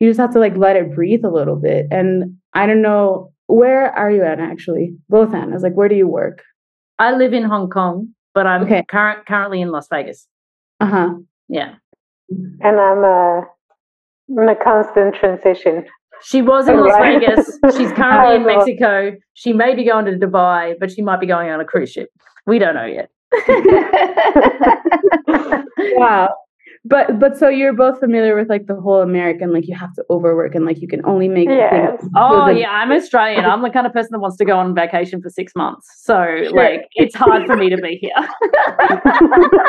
you 0.00 0.08
just 0.08 0.18
have 0.18 0.32
to 0.32 0.38
like 0.38 0.56
let 0.56 0.76
it 0.76 0.94
breathe 0.94 1.24
a 1.24 1.30
little 1.30 1.56
bit. 1.56 1.86
And 1.90 2.38
I 2.54 2.66
don't 2.66 2.82
know, 2.82 3.32
where 3.46 3.92
are 3.92 4.10
you 4.10 4.24
at 4.24 4.40
actually? 4.40 4.96
Both 5.08 5.34
Annas, 5.34 5.62
like 5.62 5.74
where 5.74 5.88
do 5.88 5.94
you 5.94 6.08
work? 6.08 6.42
I 6.98 7.12
live 7.12 7.32
in 7.32 7.44
Hong 7.44 7.68
Kong, 7.68 8.08
but 8.34 8.46
I'm 8.46 8.62
okay. 8.64 8.84
current 8.88 9.26
currently 9.26 9.60
in 9.60 9.70
Las 9.70 9.88
Vegas. 9.88 10.26
Uh-huh. 10.80 11.14
Yeah. 11.48 11.74
And 12.28 12.80
I'm 12.80 13.04
uh 13.04 13.42
in 14.28 14.48
a 14.48 14.56
constant 14.56 15.14
transition. 15.14 15.86
She 16.22 16.42
was 16.42 16.68
in 16.68 16.80
Las 16.80 16.96
Vegas. 16.98 17.58
She's 17.76 17.92
currently 17.92 18.36
in 18.36 18.46
Mexico. 18.46 19.12
She 19.34 19.52
may 19.52 19.74
be 19.74 19.84
going 19.84 20.06
to 20.06 20.12
Dubai, 20.12 20.74
but 20.78 20.90
she 20.90 21.02
might 21.02 21.20
be 21.20 21.26
going 21.26 21.50
on 21.50 21.60
a 21.60 21.64
cruise 21.64 21.90
ship. 21.90 22.10
We 22.46 22.58
don't 22.58 22.74
know 22.74 22.86
yet. 22.86 23.10
wow 25.96 26.34
but 26.84 27.18
but 27.18 27.36
so 27.36 27.48
you're 27.48 27.74
both 27.74 28.00
familiar 28.00 28.34
with 28.34 28.48
like 28.48 28.66
the 28.66 28.74
whole 28.74 29.02
American 29.02 29.52
like 29.52 29.68
you 29.68 29.76
have 29.76 29.92
to 29.94 30.04
overwork 30.08 30.54
and 30.54 30.64
like 30.64 30.80
you 30.80 30.88
can 30.88 31.04
only 31.04 31.28
make 31.28 31.48
yes. 31.48 32.02
oh 32.16 32.48
yeah 32.48 32.70
I'm 32.70 32.90
Australian. 32.90 33.44
I'm 33.46 33.62
the 33.62 33.70
kind 33.70 33.86
of 33.86 33.92
person 33.92 34.10
that 34.12 34.20
wants 34.20 34.38
to 34.38 34.44
go 34.44 34.58
on 34.58 34.74
vacation 34.74 35.20
for 35.20 35.28
six 35.28 35.54
months. 35.54 35.86
So 36.02 36.48
like 36.52 36.88
it's 36.94 37.14
hard 37.14 37.46
for 37.46 37.56
me 37.56 37.68
to 37.70 37.76
be 37.76 37.96
here. 37.96 38.28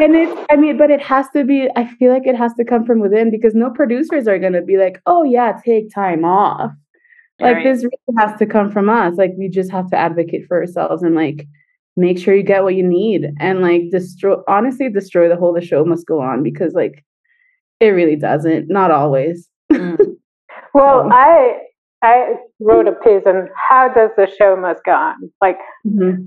And 0.00 0.14
it 0.14 0.46
I 0.48 0.54
mean 0.56 0.78
but 0.78 0.90
it 0.90 1.00
has 1.02 1.28
to 1.30 1.44
be 1.44 1.68
I 1.74 1.86
feel 1.96 2.12
like 2.12 2.26
it 2.26 2.36
has 2.36 2.54
to 2.54 2.64
come 2.64 2.84
from 2.84 3.00
within 3.00 3.32
because 3.32 3.54
no 3.54 3.70
producers 3.70 4.28
are 4.28 4.38
gonna 4.38 4.62
be 4.62 4.76
like 4.76 5.02
oh 5.06 5.24
yeah 5.24 5.58
take 5.64 5.92
time 5.92 6.24
off. 6.24 6.70
Like 7.40 7.56
right. 7.56 7.64
this 7.64 7.84
really 7.84 8.18
has 8.18 8.38
to 8.38 8.46
come 8.46 8.70
from 8.70 8.88
us. 8.88 9.14
Like 9.16 9.32
we 9.36 9.48
just 9.48 9.70
have 9.70 9.90
to 9.90 9.96
advocate 9.96 10.46
for 10.46 10.58
ourselves 10.58 11.02
and 11.02 11.14
like 11.14 11.46
make 11.98 12.18
sure 12.18 12.34
you 12.34 12.44
get 12.44 12.62
what 12.62 12.76
you 12.76 12.86
need 12.86 13.26
and 13.40 13.60
like 13.60 13.90
destroy 13.90 14.36
honestly 14.46 14.88
destroy 14.88 15.28
the 15.28 15.36
whole 15.36 15.52
the 15.52 15.60
show 15.60 15.84
must 15.84 16.06
go 16.06 16.20
on 16.20 16.42
because 16.44 16.72
like 16.72 17.04
it 17.80 17.88
really 17.88 18.14
doesn't 18.14 18.68
not 18.68 18.90
always 18.90 19.48
mm. 19.72 19.98
well 20.74 21.02
so. 21.02 21.10
i 21.12 21.58
i 22.02 22.34
wrote 22.60 22.86
a 22.86 22.92
piece 22.92 23.26
on 23.26 23.48
how 23.68 23.92
does 23.92 24.10
the 24.16 24.28
show 24.38 24.56
must 24.56 24.80
go 24.84 24.92
on 24.92 25.16
like 25.40 25.58
mm-hmm. 25.84 26.22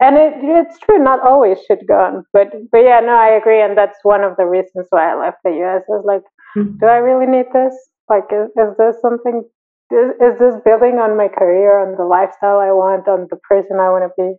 and 0.00 0.16
it 0.16 0.32
it's 0.42 0.78
true 0.78 0.98
not 0.98 1.20
always 1.20 1.58
should 1.66 1.86
go 1.86 1.98
on 1.98 2.24
but 2.32 2.48
but 2.70 2.78
yeah 2.78 3.00
no 3.00 3.14
i 3.14 3.28
agree 3.28 3.60
and 3.60 3.76
that's 3.76 3.98
one 4.04 4.22
of 4.22 4.34
the 4.38 4.46
reasons 4.46 4.86
why 4.88 5.12
i 5.12 5.14
left 5.14 5.38
the 5.44 5.50
us 5.50 5.82
i 5.88 5.92
was 5.92 6.04
like 6.06 6.24
mm-hmm. 6.56 6.78
do 6.78 6.86
i 6.86 6.96
really 6.96 7.26
need 7.26 7.46
this 7.52 7.74
like 8.08 8.24
is, 8.32 8.48
is 8.56 8.72
this 8.78 8.96
something 9.02 9.44
is, 9.90 10.08
is 10.24 10.38
this 10.38 10.54
building 10.64 10.96
on 10.96 11.18
my 11.18 11.28
career 11.28 11.78
on 11.84 11.98
the 11.98 12.04
lifestyle 12.04 12.58
i 12.58 12.72
want 12.72 13.06
on 13.08 13.26
the 13.28 13.36
person 13.36 13.76
i 13.78 13.90
want 13.90 14.08
to 14.08 14.12
be 14.16 14.38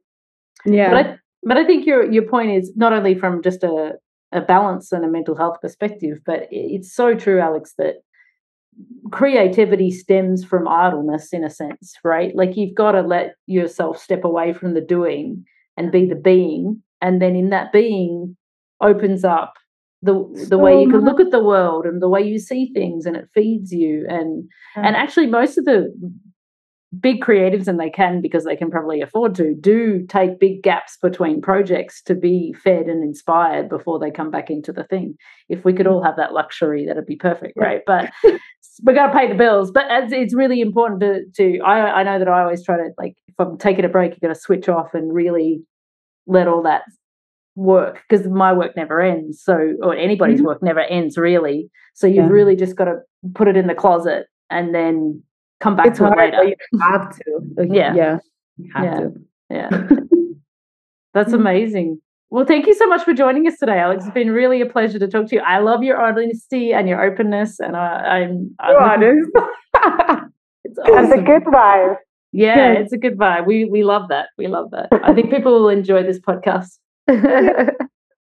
yeah. 0.66 0.90
But 0.90 1.06
I, 1.06 1.18
but 1.44 1.58
I 1.58 1.66
think 1.66 1.86
your 1.86 2.10
your 2.12 2.24
point 2.24 2.52
is 2.52 2.72
not 2.76 2.94
only 2.94 3.16
from 3.16 3.42
just 3.42 3.64
a, 3.64 3.94
a 4.32 4.42
balance 4.42 4.92
and 4.92 5.06
a 5.06 5.10
mental 5.10 5.36
health 5.36 5.58
perspective, 5.62 6.20
but 6.26 6.48
it's 6.52 6.94
so 6.94 7.16
true, 7.16 7.40
Alex, 7.40 7.74
that 7.78 7.96
creativity 9.12 9.92
stems 9.92 10.44
from 10.44 10.68
idleness 10.68 11.34
in 11.34 11.44
a 11.44 11.50
sense, 11.50 11.96
right? 12.04 12.36
Like 12.36 12.58
you've 12.58 12.76
got 12.76 12.94
to 12.94 13.02
let 13.02 13.36
yourself 13.46 14.00
step 14.00 14.24
away 14.24 14.54
from 14.54 14.74
the 14.74 14.82
doing 14.82 15.46
and 15.78 15.92
be 15.92 16.06
the 16.06 16.16
being. 16.16 16.82
And 17.02 17.22
then 17.22 17.36
in 17.36 17.50
that 17.50 17.72
being 17.72 18.36
opens 18.82 19.24
up 19.24 19.54
the 20.02 20.14
the 20.50 20.58
way 20.58 20.82
you 20.82 20.90
can 20.90 21.02
look 21.06 21.20
at 21.22 21.32
the 21.32 21.44
world 21.44 21.86
and 21.86 22.02
the 22.02 22.10
way 22.10 22.22
you 22.22 22.38
see 22.38 22.72
things 22.74 23.06
and 23.06 23.16
it 23.16 23.30
feeds 23.34 23.72
you 23.72 24.06
and 24.10 24.50
and 24.76 24.98
actually 24.98 25.28
most 25.28 25.58
of 25.58 25.64
the 25.64 25.94
big 27.00 27.22
creatives 27.22 27.68
and 27.68 27.80
they 27.80 27.90
can 27.90 28.22
because 28.22 28.44
they 28.44 28.56
can 28.56 28.70
probably 28.70 29.02
afford 29.02 29.36
to 29.36 29.56
do 29.56 30.06
take 30.08 30.40
big 30.40 30.62
gaps 30.62 30.98
between 31.02 31.42
projects 31.42 32.02
to 32.04 32.14
be 32.14 32.54
fed 32.64 32.88
and 32.88 33.04
inspired 33.04 33.70
before 33.70 34.00
they 34.00 34.12
come 34.12 34.30
back 34.30 34.50
into 34.50 34.72
the 34.72 34.84
thing. 34.84 35.16
If 35.50 35.66
we 35.66 35.74
could 35.74 35.88
all 35.88 36.04
have 36.04 36.18
that 36.18 36.34
luxury 36.34 36.86
that'd 36.86 37.06
be 37.06 37.16
perfect 37.16 37.54
right? 37.56 37.82
But 37.86 38.12
we 38.84 38.94
got 38.94 39.08
to 39.08 39.14
pay 39.14 39.28
the 39.28 39.36
bills. 39.36 39.72
But 39.72 39.86
it's 40.12 40.36
really 40.36 40.62
important 40.62 41.02
to 41.02 41.26
to 41.38 41.60
I, 41.62 42.02
I 42.02 42.04
know 42.04 42.20
that 42.20 42.28
i 42.28 42.42
always 42.42 42.64
try 42.64 42.78
to 42.78 42.90
like 42.98 43.16
if 43.28 43.36
i'm 43.40 43.58
taking 43.58 43.86
a 43.86 43.90
break 43.90 44.12
you 44.12 44.20
got 44.20 44.34
to 44.34 44.40
switch 44.40 44.70
off 44.70 44.94
and 44.94 45.14
really 45.14 45.62
let 46.28 46.48
all 46.48 46.64
that 46.64 46.84
work 47.56 48.02
because 48.08 48.28
my 48.28 48.52
work 48.54 48.76
never 48.76 49.00
ends. 49.00 49.42
So 49.42 49.76
or 49.82 49.96
anybody's 49.96 50.38
mm-hmm. 50.38 50.48
work 50.48 50.64
never 50.64 50.82
ends 50.82 51.18
really. 51.18 51.70
So 51.94 52.08
you've 52.08 52.26
yeah. 52.26 52.30
really 52.30 52.56
just 52.56 52.76
got 52.76 52.86
to 52.86 53.00
put 53.36 53.48
it 53.48 53.58
in 53.58 53.68
the 53.68 53.76
closet 53.76 54.28
and 54.50 54.74
then 54.74 55.22
come 55.60 55.76
back 55.76 55.88
it's 55.88 56.00
to 56.00 56.06
hard, 56.06 56.34
it 56.34 56.38
later. 56.38 56.58
you 56.72 56.80
have 56.80 57.16
to. 57.16 57.68
yeah. 57.70 57.94
Yeah. 57.96 58.18
Have 58.76 58.84
yeah. 58.84 59.00
to. 59.00 59.12
Yeah. 59.50 59.90
That's 61.14 61.34
amazing. 61.34 62.00
Well, 62.30 62.46
thank 62.46 62.66
you 62.66 62.74
so 62.74 62.88
much 62.88 63.04
for 63.04 63.14
joining 63.14 63.48
us 63.48 63.58
today, 63.60 63.78
Alex. 63.78 64.06
It's 64.06 64.14
been 64.14 64.32
really 64.32 64.60
a 64.62 64.66
pleasure 64.66 64.98
to 64.98 65.08
talk 65.08 65.28
to 65.28 65.36
you. 65.36 65.42
I 65.42 65.60
love 65.60 65.84
your 65.84 66.02
honesty 66.02 66.74
and 66.74 66.90
your 66.90 67.00
openness, 67.04 67.60
and 67.60 67.78
I, 67.78 68.22
I'm, 68.22 68.56
I'm 68.60 68.76
honest. 69.04 69.30
it's 70.64 70.80
That's 70.86 71.14
a 71.14 71.22
good 71.22 71.44
vibe. 71.44 71.98
Yeah, 72.32 72.74
Good. 72.74 72.82
it's 72.82 72.94
a 72.94 72.98
good 72.98 73.16
vibe. 73.16 73.46
We 73.46 73.66
we 73.66 73.84
love 73.84 74.08
that. 74.10 74.30
We 74.40 74.48
love 74.48 74.72
that. 74.72 74.88
I 75.04 75.14
think 75.14 75.30
people 75.30 75.54
will 75.54 75.70
enjoy 75.70 76.02
this 76.02 76.20
podcast. 76.20 76.80
I 77.08 77.70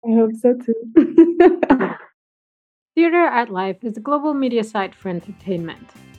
hope 0.07 0.31
so 0.41 0.55
too. 0.55 1.97
Theater 2.95 3.17
Art 3.19 3.51
Life 3.51 3.83
is 3.83 3.97
a 3.97 4.01
global 4.01 4.35
media 4.35 4.63
site 4.63 4.95
for 4.95 5.09
entertainment. 5.09 5.89